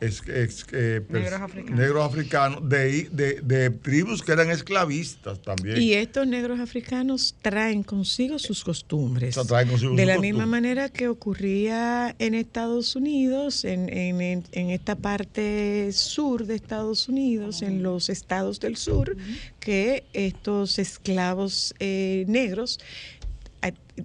[0.00, 1.78] eh, pers- Negros africanos.
[1.80, 5.80] negros africanos de, de- de tribus que eran esclavistas también.
[5.82, 9.36] Y estos negros africanos traen consigo sus costumbres.
[9.36, 13.88] O sea, traen consigo de sus la misma manera que ocurría en Estados Unidos, en,
[13.88, 19.16] en- en- en esta parte sur de Estados Unidos, en los estados del sur,
[19.60, 22.78] que estos esclavos eh, negros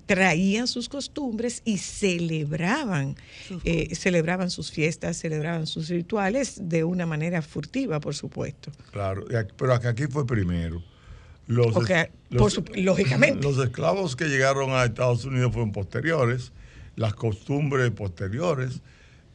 [0.05, 3.15] traían sus costumbres y celebraban,
[3.63, 8.71] eh, celebraban sus fiestas, celebraban sus rituales de una manera furtiva, por supuesto.
[8.91, 9.25] Claro,
[9.57, 10.81] pero aquí- aquí fue primero.
[11.45, 13.41] Los, por lógicamente.
[13.47, 16.53] Los esclavos que llegaron a Estados Unidos fueron posteriores,
[16.95, 18.81] las costumbres posteriores.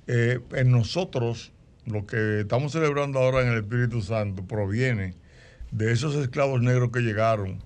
[0.06, 1.52] Eh, en nosotros,
[1.84, 5.14] lo que estamos celebrando ahora en el Espíritu Santo proviene
[5.70, 7.62] de esos esclavos negros que llegaron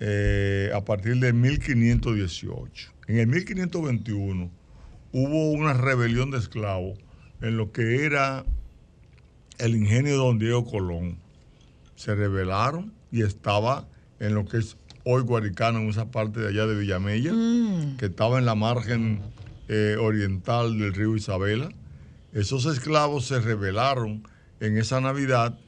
[0.00, 2.92] eh, a partir de 1518.
[3.08, 4.50] En el 1521
[5.12, 6.98] hubo una rebelión de esclavos
[7.40, 8.44] en lo que era
[9.58, 11.18] el ingenio de Don Diego Colón.
[11.96, 13.88] Se rebelaron y estaba
[14.20, 17.32] en lo que es hoy Guaricano, en esa parte de allá de Villamella,
[17.98, 19.20] que estaba en la margen
[19.68, 21.70] eh, oriental del río Isabela.
[22.32, 24.22] Esos esclavos se rebelaron
[24.60, 25.58] en esa Navidad.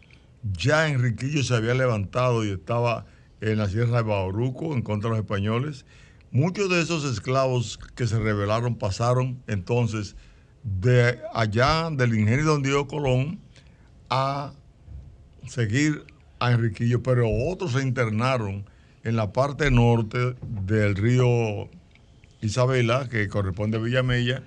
[0.43, 3.07] Ya Enriquillo se había levantado y estaba
[3.41, 5.87] en la Sierra de Bauruco en contra de los españoles.
[6.31, 10.17] Muchos de esos esclavos que se rebelaron pasaron entonces
[10.63, 13.41] de allá del ingenio de Don Diego Colón
[14.11, 14.53] a
[15.47, 16.05] seguir
[16.39, 18.65] a Enriquillo, pero otros se internaron
[19.03, 21.69] en la parte norte del río
[22.41, 24.43] Isabela, que corresponde a Villamella,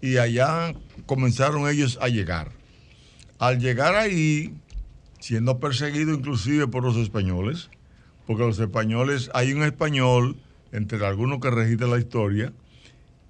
[0.00, 0.74] y allá
[1.06, 2.52] comenzaron ellos a llegar.
[3.38, 4.54] Al llegar ahí,
[5.20, 7.70] siendo perseguidos inclusive por los españoles,
[8.26, 10.36] porque los españoles, hay un español,
[10.72, 12.52] entre algunos que registra la historia,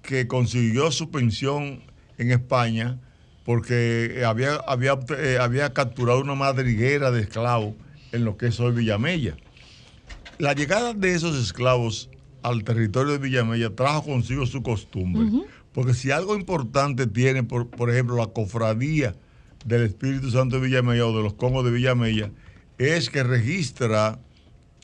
[0.01, 1.81] que consiguió su pensión
[2.17, 2.99] en España
[3.47, 7.75] porque había, había, eh, había capturado una madriguera de esclavos
[8.11, 9.37] en lo que es hoy Villamella.
[10.37, 12.09] La llegada de esos esclavos
[12.43, 15.47] al territorio de Villamella trajo consigo su costumbre.
[15.71, 19.15] Porque si algo importante tiene, por, por ejemplo, la cofradía
[19.65, 22.31] del Espíritu Santo de Villamella o de los Congos de Villamella,
[22.77, 24.19] es que registra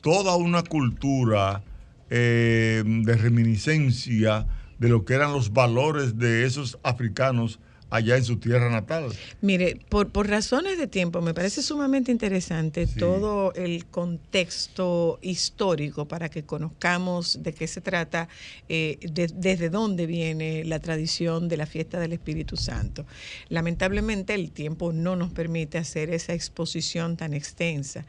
[0.04, 1.62] toda una cultura
[2.10, 4.46] eh, de reminiscencia
[4.78, 7.58] de lo que eran los valores de esos africanos
[7.94, 9.06] allá en su tierra natal.
[9.40, 16.28] Mire, por, por razones de tiempo, me parece sumamente interesante todo el contexto histórico para
[16.28, 18.28] que conozcamos de qué se trata,
[18.68, 23.06] eh, de- desde dónde viene la tradición de la fiesta del Espíritu Santo.
[23.48, 28.04] Lamentablemente el tiempo no nos permite hacer esa exposición tan extensa.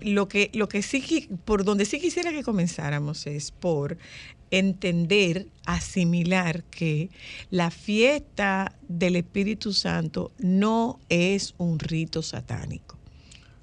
[0.00, 3.96] Lo que, lo que sí, por donde sí quisiera que comenzáramos es por
[4.52, 7.10] entender, asimilar que
[7.50, 12.96] la fiesta del Espíritu Santo no es un rito satánico.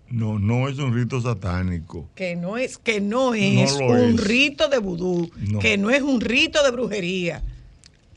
[0.09, 2.09] No, no es un rito satánico.
[2.15, 4.23] Que no es, que no es un es.
[4.27, 5.59] rito de vudú, No.
[5.59, 7.43] que no es un rito de brujería.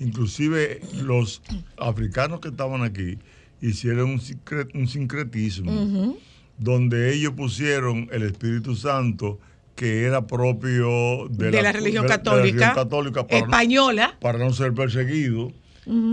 [0.00, 1.42] Inclusive los
[1.76, 3.18] africanos que estaban aquí
[3.60, 6.16] hicieron un, sincre- un sincretismo
[6.58, 9.38] donde ellos pusieron el Espíritu Santo
[9.82, 13.44] que era propio de, De la religión de- de la católica, religión católica para no-
[13.46, 14.16] española.
[14.20, 15.52] para no ser perseguidos.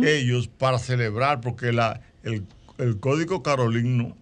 [0.03, 2.47] Ellos para celebrar, porque la, el,
[2.80, 4.17] el código carolino,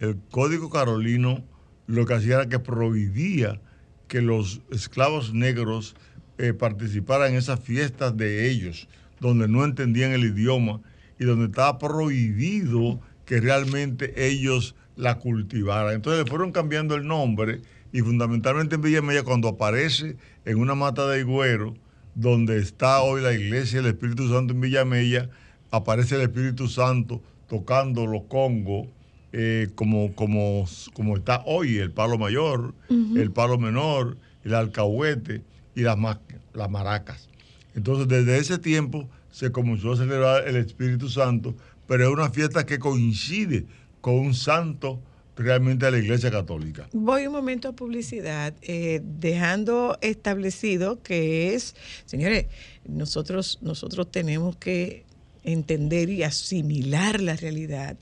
[0.00, 1.44] el código carolino
[1.86, 3.60] lo que hacía era que prohibía
[4.08, 5.94] que los esclavos negros
[6.38, 8.88] eh, participaran en esas fiestas de ellos,
[9.20, 10.80] donde no entendían el idioma
[11.20, 15.94] y donde estaba prohibido que realmente ellos la cultivaran.
[15.94, 17.60] Entonces le fueron cambiando el nombre
[17.92, 21.74] y fundamentalmente en Villa Mella cuando aparece en una mata de higuero,
[22.14, 25.30] donde está hoy la iglesia del Espíritu Santo en Villa Mella,
[25.70, 28.88] aparece el Espíritu Santo tocando los congos,
[29.32, 35.42] eh, como, como, como está hoy el palo mayor, el palo menor, el alcahuete
[35.74, 36.20] y las, ma-
[36.54, 37.28] las maracas.
[37.74, 41.54] Entonces, desde ese tiempo se comenzó a celebrar el Espíritu Santo,
[41.86, 43.66] pero es una fiesta que coincide
[44.02, 45.00] con un santo
[45.36, 46.88] realmente de la Iglesia Católica.
[46.92, 51.74] Voy un momento a publicidad, eh, dejando establecido que es,
[52.04, 52.46] señores,
[52.86, 55.04] nosotros, nosotros tenemos que
[55.44, 57.96] entender y asimilar la realidad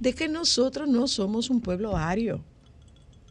[0.00, 2.44] de que nosotros no somos un pueblo ario.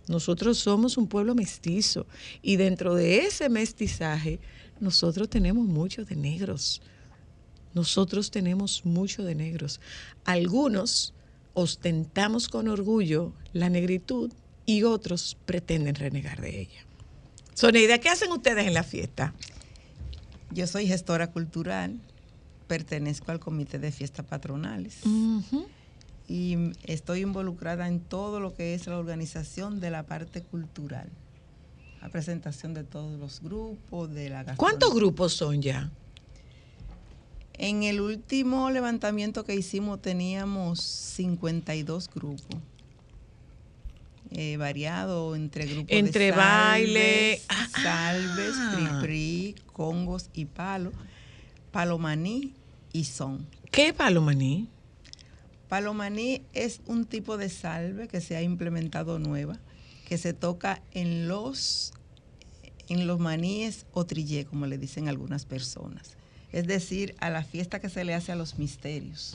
[0.07, 2.05] Nosotros somos un pueblo mestizo
[2.41, 4.39] y dentro de ese mestizaje
[4.81, 6.81] nosotros tenemos mucho de negros.
[7.73, 9.79] Nosotros tenemos mucho de negros.
[10.25, 11.12] Algunos
[11.53, 14.31] ostentamos con orgullo la negritud
[14.65, 16.85] y otros pretenden renegar de ella.
[17.53, 19.33] Soneida, ¿qué hacen ustedes en la fiesta?
[20.51, 21.99] Yo soy gestora cultural,
[22.67, 25.01] pertenezco al comité de fiestas patronales
[26.27, 31.09] y estoy involucrada en todo lo que es la organización de la parte cultural.
[32.01, 34.57] La presentación de todos los grupos, de la gastronomía.
[34.57, 35.89] ¿Cuántos grupos son ya?
[37.57, 42.57] En el último levantamiento que hicimos teníamos 52 grupos.
[44.31, 47.41] Eh, variado entre grupos Entre de baile,
[47.71, 48.99] salves, ah.
[48.99, 50.91] pri, congos y palo,
[51.71, 52.51] palomaní
[52.91, 53.45] y son.
[53.69, 54.67] ¿Qué palomaní?
[55.69, 59.59] Palomaní es un tipo de salve que se ha implementado nueva,
[60.07, 61.93] que se toca en los,
[62.89, 66.17] en los maníes o trillé, como le dicen algunas personas.
[66.53, 69.33] Es decir, a la fiesta que se le hace a los misterios.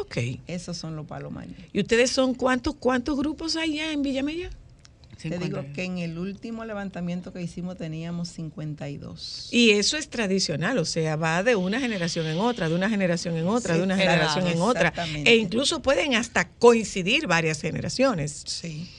[0.00, 0.16] Ok.
[0.46, 1.54] Esos son los palomaní.
[1.72, 4.50] ¿Y ustedes son cuántos, cuántos grupos hay ya en Villamella?
[5.20, 9.48] Te digo que en el último levantamiento que hicimos teníamos 52.
[9.52, 13.36] Y eso es tradicional, o sea, va de una generación en otra, de una generación
[13.36, 14.88] en otra, Sí, de una generación en otra.
[14.88, 15.30] exactamente.
[15.30, 18.42] E incluso pueden hasta coincidir varias generaciones.
[18.46, 18.90] Sí.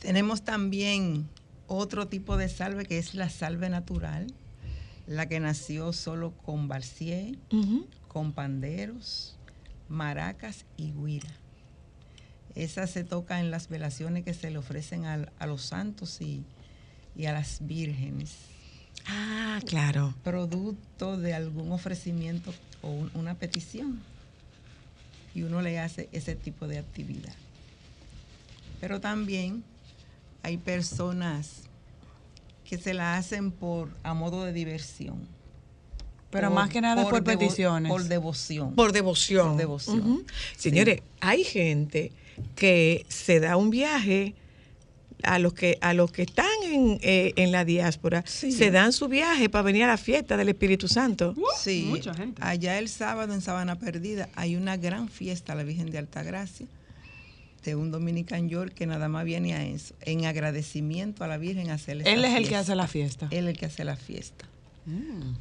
[0.00, 1.26] Tenemos también
[1.68, 4.26] otro tipo de salve que es la salve natural,
[5.08, 7.36] la que nació solo con barcier,
[8.08, 9.36] con panderos,
[9.88, 11.30] maracas y guira.
[12.54, 16.42] Esa se toca en las velaciones que se le ofrecen al- a, los santos y,
[17.16, 18.34] y a las vírgenes.
[19.06, 20.14] Ah, claro.
[20.24, 22.52] Producto de algún ofrecimiento
[22.82, 24.00] o un- una petición.
[25.34, 27.32] Y uno le hace ese tipo de actividad.
[28.80, 29.62] Pero también
[30.42, 31.62] hay personas
[32.68, 35.16] que se la hacen por a modo de diversión.
[36.30, 37.90] Pero más que nada por devo- peticiones.
[37.90, 38.74] Por devoción.
[38.74, 39.48] Por devoción.
[39.48, 40.24] Por devoción.
[40.56, 42.12] Señores, hay gente
[42.54, 44.34] que se da un viaje
[45.22, 49.08] a los que a los que están en, eh, en la diáspora, se dan su
[49.08, 51.34] viaje para venir a la fiesta del Espíritu Santo.
[51.58, 51.90] Sí,
[52.40, 56.66] allá el sábado en Sabana Perdida hay una gran fiesta a la Virgen de Altagracia
[57.64, 61.70] de un Dominican York que nada más viene a eso, en agradecimiento a la Virgen
[61.70, 63.28] a hacerle Él es el que hace la fiesta.
[63.30, 64.46] Él es el que hace la fiesta.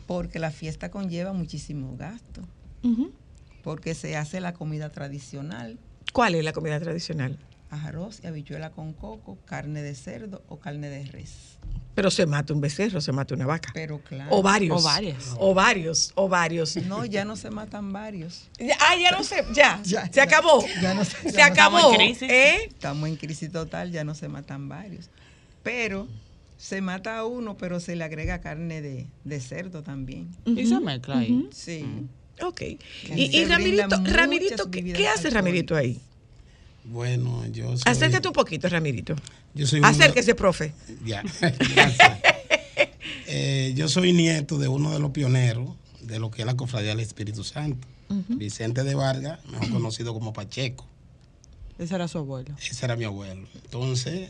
[0.07, 2.41] Porque la fiesta conlleva muchísimo gasto.
[3.63, 5.77] Porque se hace la comida tradicional.
[6.13, 7.37] ¿Cuál es la comida tradicional?
[7.69, 11.57] Arroz y habichuela con coco, carne de cerdo o carne de res.
[11.95, 13.71] Pero se mata un becerro, se mata una vaca.
[13.73, 14.29] Pero claro.
[14.31, 14.79] O varios.
[14.79, 15.33] O varias.
[15.39, 16.75] O varios, o varios.
[16.85, 18.47] No, ya no se matan varios.
[18.79, 20.23] Ah, ya no sé, ya, Ya, se ya.
[20.23, 20.63] acabó.
[20.81, 21.91] Ya no se, Se acabó.
[21.99, 22.65] ¿eh?
[22.67, 25.09] Estamos en crisis total, ya no se matan varios.
[25.63, 26.07] Pero
[26.57, 30.29] se mata a uno, pero se le agrega carne de, de cerdo también.
[30.45, 31.49] Y se mezcla ahí.
[31.51, 31.83] Sí.
[32.43, 32.61] Ok.
[32.61, 32.77] Y
[33.15, 35.99] Y, se Ramirito, Ramirito, muchas ¿qué, bebidas qué hace Ramirito ahí?
[36.87, 37.83] Bueno, yo soy...
[37.91, 39.15] Acércate un poquito, Ramirito.
[39.53, 40.73] Yo soy uno- Acérquese, profe.
[41.05, 42.19] Ya, gracias.
[43.27, 45.69] Eh, yo soy nieto de uno de los pioneros
[46.01, 47.85] de lo que es la Cofradía del Espíritu Santo,
[48.29, 50.85] Vicente de Vargas, mejor conocido como Pacheco.
[51.77, 52.55] Ese era su abuelo.
[52.69, 53.47] Ese era mi abuelo.
[53.55, 54.29] Entonces,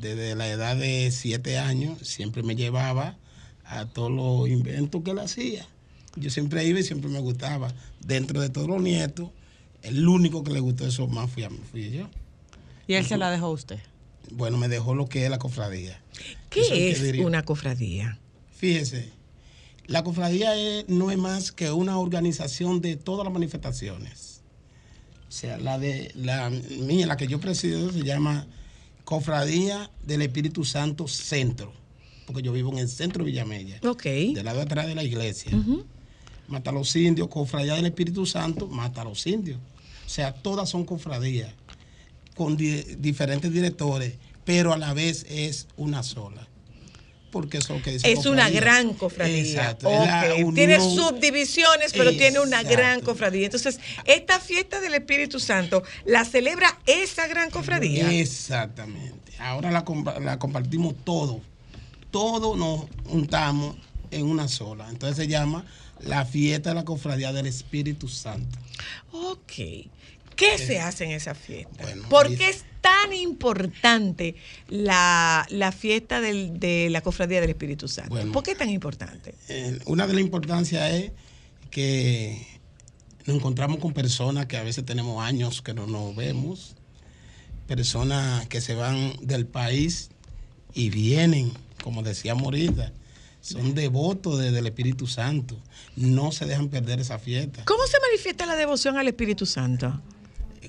[0.00, 3.16] desde la edad de siete años, siempre me llevaba
[3.64, 5.66] a todos los inventos que él hacía.
[6.14, 7.74] Yo siempre iba y siempre me gustaba.
[8.00, 9.30] Dentro de todos los nietos,
[9.82, 12.08] el único que le gustó eso más fui, a- fui yo.
[12.86, 13.78] Y él se la dejó a usted.
[14.30, 16.00] Bueno, me dejó lo que es la cofradía.
[16.50, 18.18] ¿Qué Eso es que una cofradía?
[18.56, 19.10] Fíjese,
[19.86, 24.40] la cofradía es- no es más que una organización de todas las manifestaciones.
[25.28, 28.46] O sea, la de la mía, la que yo presido, se llama
[29.04, 31.72] Cofradía del Espíritu Santo Centro,
[32.26, 34.02] porque yo vivo en el centro de Villamella, Ok.
[34.04, 35.52] del lado de atrás de la iglesia.
[36.48, 39.58] Mata a los indios, Cofradía del Espíritu Santo, mata a los indios.
[40.04, 41.52] O sea, todas son cofradías
[42.36, 46.46] con di- diferentes directores, pero a la vez es una sola.
[47.32, 49.40] Porque eso es lo que dice Es una gran cofradía.
[49.42, 49.90] Exacto.
[50.54, 53.46] Tiene subdivisiones, pero tiene una gran cofradía.
[53.46, 58.10] Entonces, esta fiesta del Espíritu Santo la celebra esa gran cofradía.
[58.12, 59.32] Exactamente.
[59.38, 61.40] Ahora la, compa- la compartimos todo.
[62.10, 63.76] Todo nos juntamos
[64.10, 64.88] en una sola.
[64.88, 65.64] Entonces se llama
[66.00, 68.58] la fiesta de la cofradía del Espíritu Santo.
[69.12, 69.52] Ok.
[70.36, 71.82] ¿Qué se hace en esa fiesta?
[71.82, 74.34] Bueno, ¿Por qué es tan importante
[74.68, 78.10] la, la fiesta del- de la cofradía del Espíritu Santo?
[78.10, 78.32] Bueno.
[78.32, 79.34] ¿Por qué es tan importante?
[79.48, 81.12] Eh, una de las importancias es
[81.70, 82.46] que
[83.24, 86.76] nos encontramos con personas que a veces tenemos años que no nos vemos,
[87.66, 90.10] personas que se van del país
[90.74, 91.50] y vienen,
[91.82, 92.92] como decíamos ahorita,
[93.46, 95.56] son devotos de- del Espíritu Santo,
[95.96, 97.64] no se dejan perder esa fiesta.
[97.64, 100.00] ¿Cómo se manifiesta la devoción al Espíritu Santo?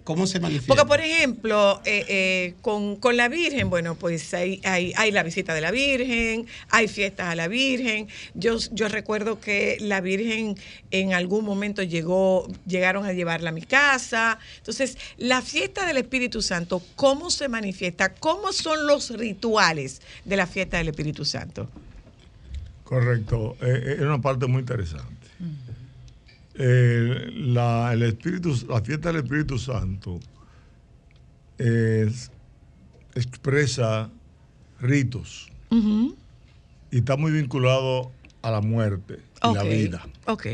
[0.03, 0.73] ¿Cómo se manifiesta?
[0.73, 5.21] Porque, por ejemplo, eh, eh, con, con la Virgen, bueno, pues hay, hay, hay la
[5.23, 8.07] visita de la Virgen, hay fiestas a la Virgen.
[8.34, 10.55] Yo, yo recuerdo que la Virgen
[10.91, 14.39] en algún momento llegó, llegaron a llevarla a mi casa.
[14.59, 18.13] Entonces, la fiesta del Espíritu Santo, ¿cómo se manifiesta?
[18.13, 21.69] ¿Cómo son los rituales de la fiesta del Espíritu Santo?
[22.88, 23.58] Correcto.
[23.62, 25.28] Eh, es una parte muy interesante.
[26.56, 30.20] Eh, la, el Espíritu, la fiesta del Espíritu Santo
[31.58, 32.32] es-
[33.16, 34.10] expresa
[34.80, 38.12] ritos y está muy vinculado
[38.42, 40.08] a la muerte y la Ok, vida.
[40.26, 40.48] Ok.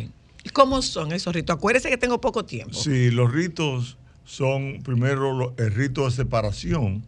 [0.54, 1.56] ¿Cómo son esos ritos?
[1.56, 2.74] Acuérdese que tengo poco tiempo.
[2.74, 7.04] Sí, los ritos son primero el rito de separación,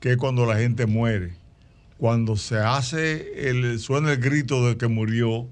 [0.00, 1.34] que es cuando la gente muere.
[1.98, 5.46] Cuando se hace el suena el grito de que murió,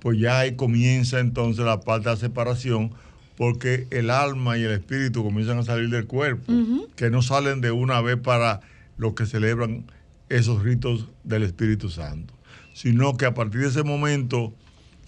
[0.00, 2.92] pues ya ahí comienza entonces la parte de la separación,
[3.36, 6.52] porque el alma y el espíritu comienzan a salir del cuerpo,
[6.94, 8.60] que no salen de una vez para
[8.98, 9.86] los que celebran
[10.28, 12.34] esos ritos del Espíritu Santo,
[12.74, 14.52] sino que a partir de ese momento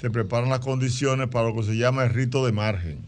[0.00, 3.00] se preparan las condiciones para lo que se llama el rito de margen.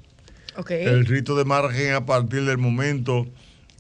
[0.57, 0.73] Ok.
[0.73, 3.27] El rito de margen a partir del momento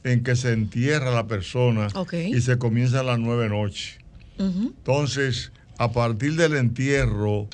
[0.05, 3.99] en que se entierra la persona y se comienza la nueve noche.
[4.39, 7.49] Entonces, a partir del entierro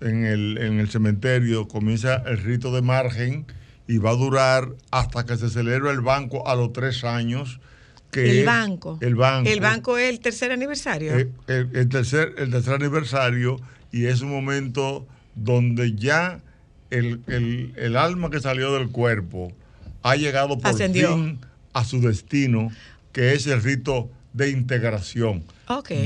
[0.00, 3.46] en el, en el cementerio, comienza el rito de margen
[3.88, 7.60] y va a durar hasta que se celebra el banco a los tres años.
[8.10, 8.98] Que El es- banco.
[9.00, 9.48] El banco.
[9.48, 11.16] El banco es el tercer aniversario.
[11.18, 13.56] Eh, el, el tercer, el tercer aniversario
[13.92, 16.40] y es un momento donde ya
[16.90, 19.52] el, el- el alma que salió del cuerpo
[20.02, 21.14] ha llegado por Ascendió.
[21.16, 21.38] fin
[21.74, 22.70] a su destino,
[23.12, 25.44] que es el rito de integración,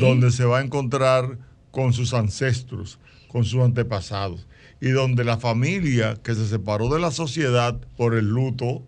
[0.01, 1.39] donde se va a encontrar
[1.71, 2.99] con sus ancestros,
[3.29, 4.47] con sus antepasados,
[4.81, 8.83] y donde la familia que se separó de la sociedad por el luto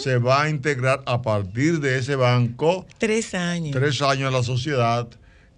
[0.00, 3.70] se va a integrar a partir de ese banco Tres años.
[3.72, 5.08] tres años en la sociedad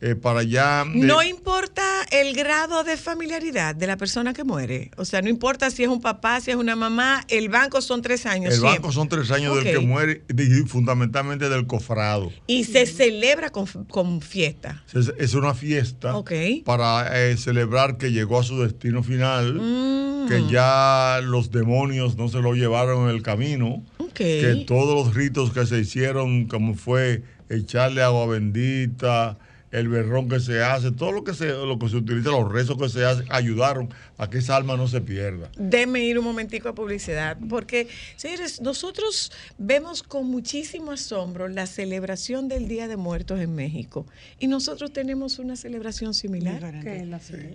[0.06, 4.90] eh, para de- No importa el grado de familiaridad de la persona que muere.
[4.98, 8.02] O sea, no importa si es un papá, si es una mamá, el banco son
[8.02, 8.52] tres años.
[8.52, 8.80] el siempre.
[8.80, 12.30] banco son tres años del que muere y fundamentalmente del cofrado.
[12.46, 14.84] Y se celebra con, con fiesta.
[14.92, 16.32] Es, es una fiesta Ok.
[16.66, 20.28] para eh, celebrar que llegó a su destino final, Mm.
[20.28, 23.82] que ya los demonios no se lo llevaron en el camino,
[24.14, 29.38] que todos los ritos que se hicieron, como fue echarle agua bendita,
[29.74, 32.78] el berrón que se hace, todo lo que se, lo que se utiliza, los rezos
[32.78, 35.50] que se hacen, ayudaron a que esa alma no se pierda.
[35.58, 42.46] Déme ir un momentico a publicidad, porque, señores, nosotros vemos con muchísimo asombro la celebración
[42.48, 44.06] del Día de Muertos en México
[44.38, 46.62] y nosotros tenemos una celebración similar.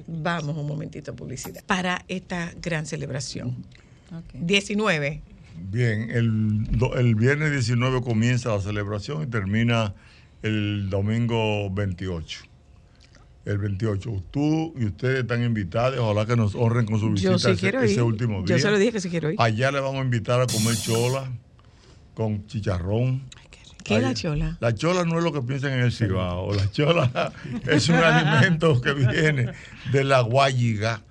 [0.08, 3.56] Vamos un momentito a publicidad para esta gran celebración.
[4.34, 5.22] 19.
[5.72, 6.68] Bien, el,
[6.98, 9.94] el viernes 19 comienza la celebración y termina
[10.42, 12.42] el domingo 28.
[13.46, 14.24] El 28.
[14.32, 15.98] Tú y ustedes están invitados.
[16.00, 18.58] Ojalá que nos honren con su visita ese, último día.
[18.58, 19.36] Yo se lo dije que sí quiero ir.
[19.40, 21.32] Allá le vamos a invitar a comer chola
[22.14, 23.24] con chicharrón.
[23.84, 24.58] ¿Qué es la chola?
[24.60, 26.54] La chola no es lo que piensan en el Cibao.
[26.54, 27.34] La chola
[27.68, 29.54] es un alimento que viene
[29.92, 31.02] de la guayiga,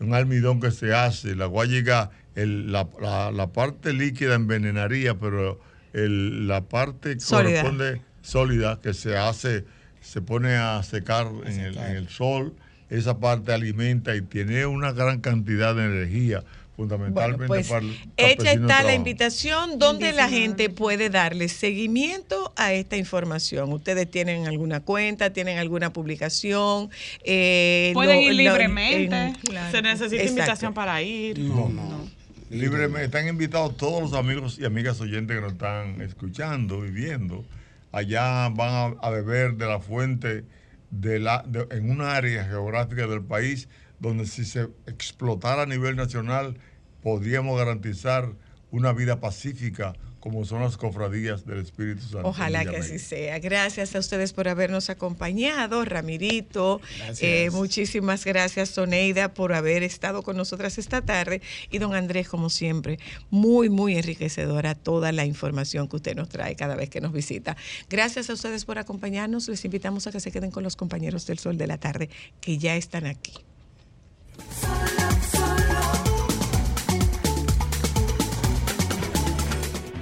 [0.00, 1.36] un almidón que se hace.
[1.36, 2.88] La guayiga, la,
[3.32, 5.60] la, parte líquida envenenaría, pero
[5.92, 9.64] el, la parte que corresponde sólida que se hace,
[10.00, 12.54] se pone a secar en el, en el sol,
[12.90, 16.44] esa parte alimenta y tiene una gran cantidad de energía
[16.76, 22.72] fundamentalmente pues, para el Hecha está la invitación donde la gente puede darle seguimiento a
[22.72, 23.72] esta información.
[23.72, 26.90] Ustedes tienen alguna cuenta, tienen alguna publicación.
[27.24, 29.34] Eh, Pueden ir libremente.
[29.70, 31.38] Se necesita invitación para ir.
[31.38, 32.08] No, no.
[32.50, 33.04] Libremente.
[33.04, 37.44] Están invitados todos los amigos y amigas oyentes que nos están escuchando y viendo
[37.92, 40.44] allá van a, beber de la fuente
[40.90, 43.68] de la, en una área geográfica del país
[44.00, 46.58] donde si se explotara a nivel nacional
[47.02, 48.32] podríamos garantizar
[48.70, 52.28] una vida pacífica como son las cofradías del Espíritu Santo.
[52.28, 53.40] Ojalá que así sea.
[53.40, 56.80] Gracias a ustedes por habernos acompañado, Ramirito.
[57.20, 61.42] Eh, muchísimas gracias, Soneida, por haber estado con nosotras esta tarde.
[61.72, 63.00] Y don Andrés, como siempre,
[63.30, 67.56] muy, muy enriquecedora toda la información que usted nos trae cada vez que nos visita.
[67.90, 69.48] Gracias a ustedes por acompañarnos.
[69.48, 72.08] Les invitamos a que se queden con los compañeros del Sol de la Tarde,
[72.40, 73.32] que ya están aquí.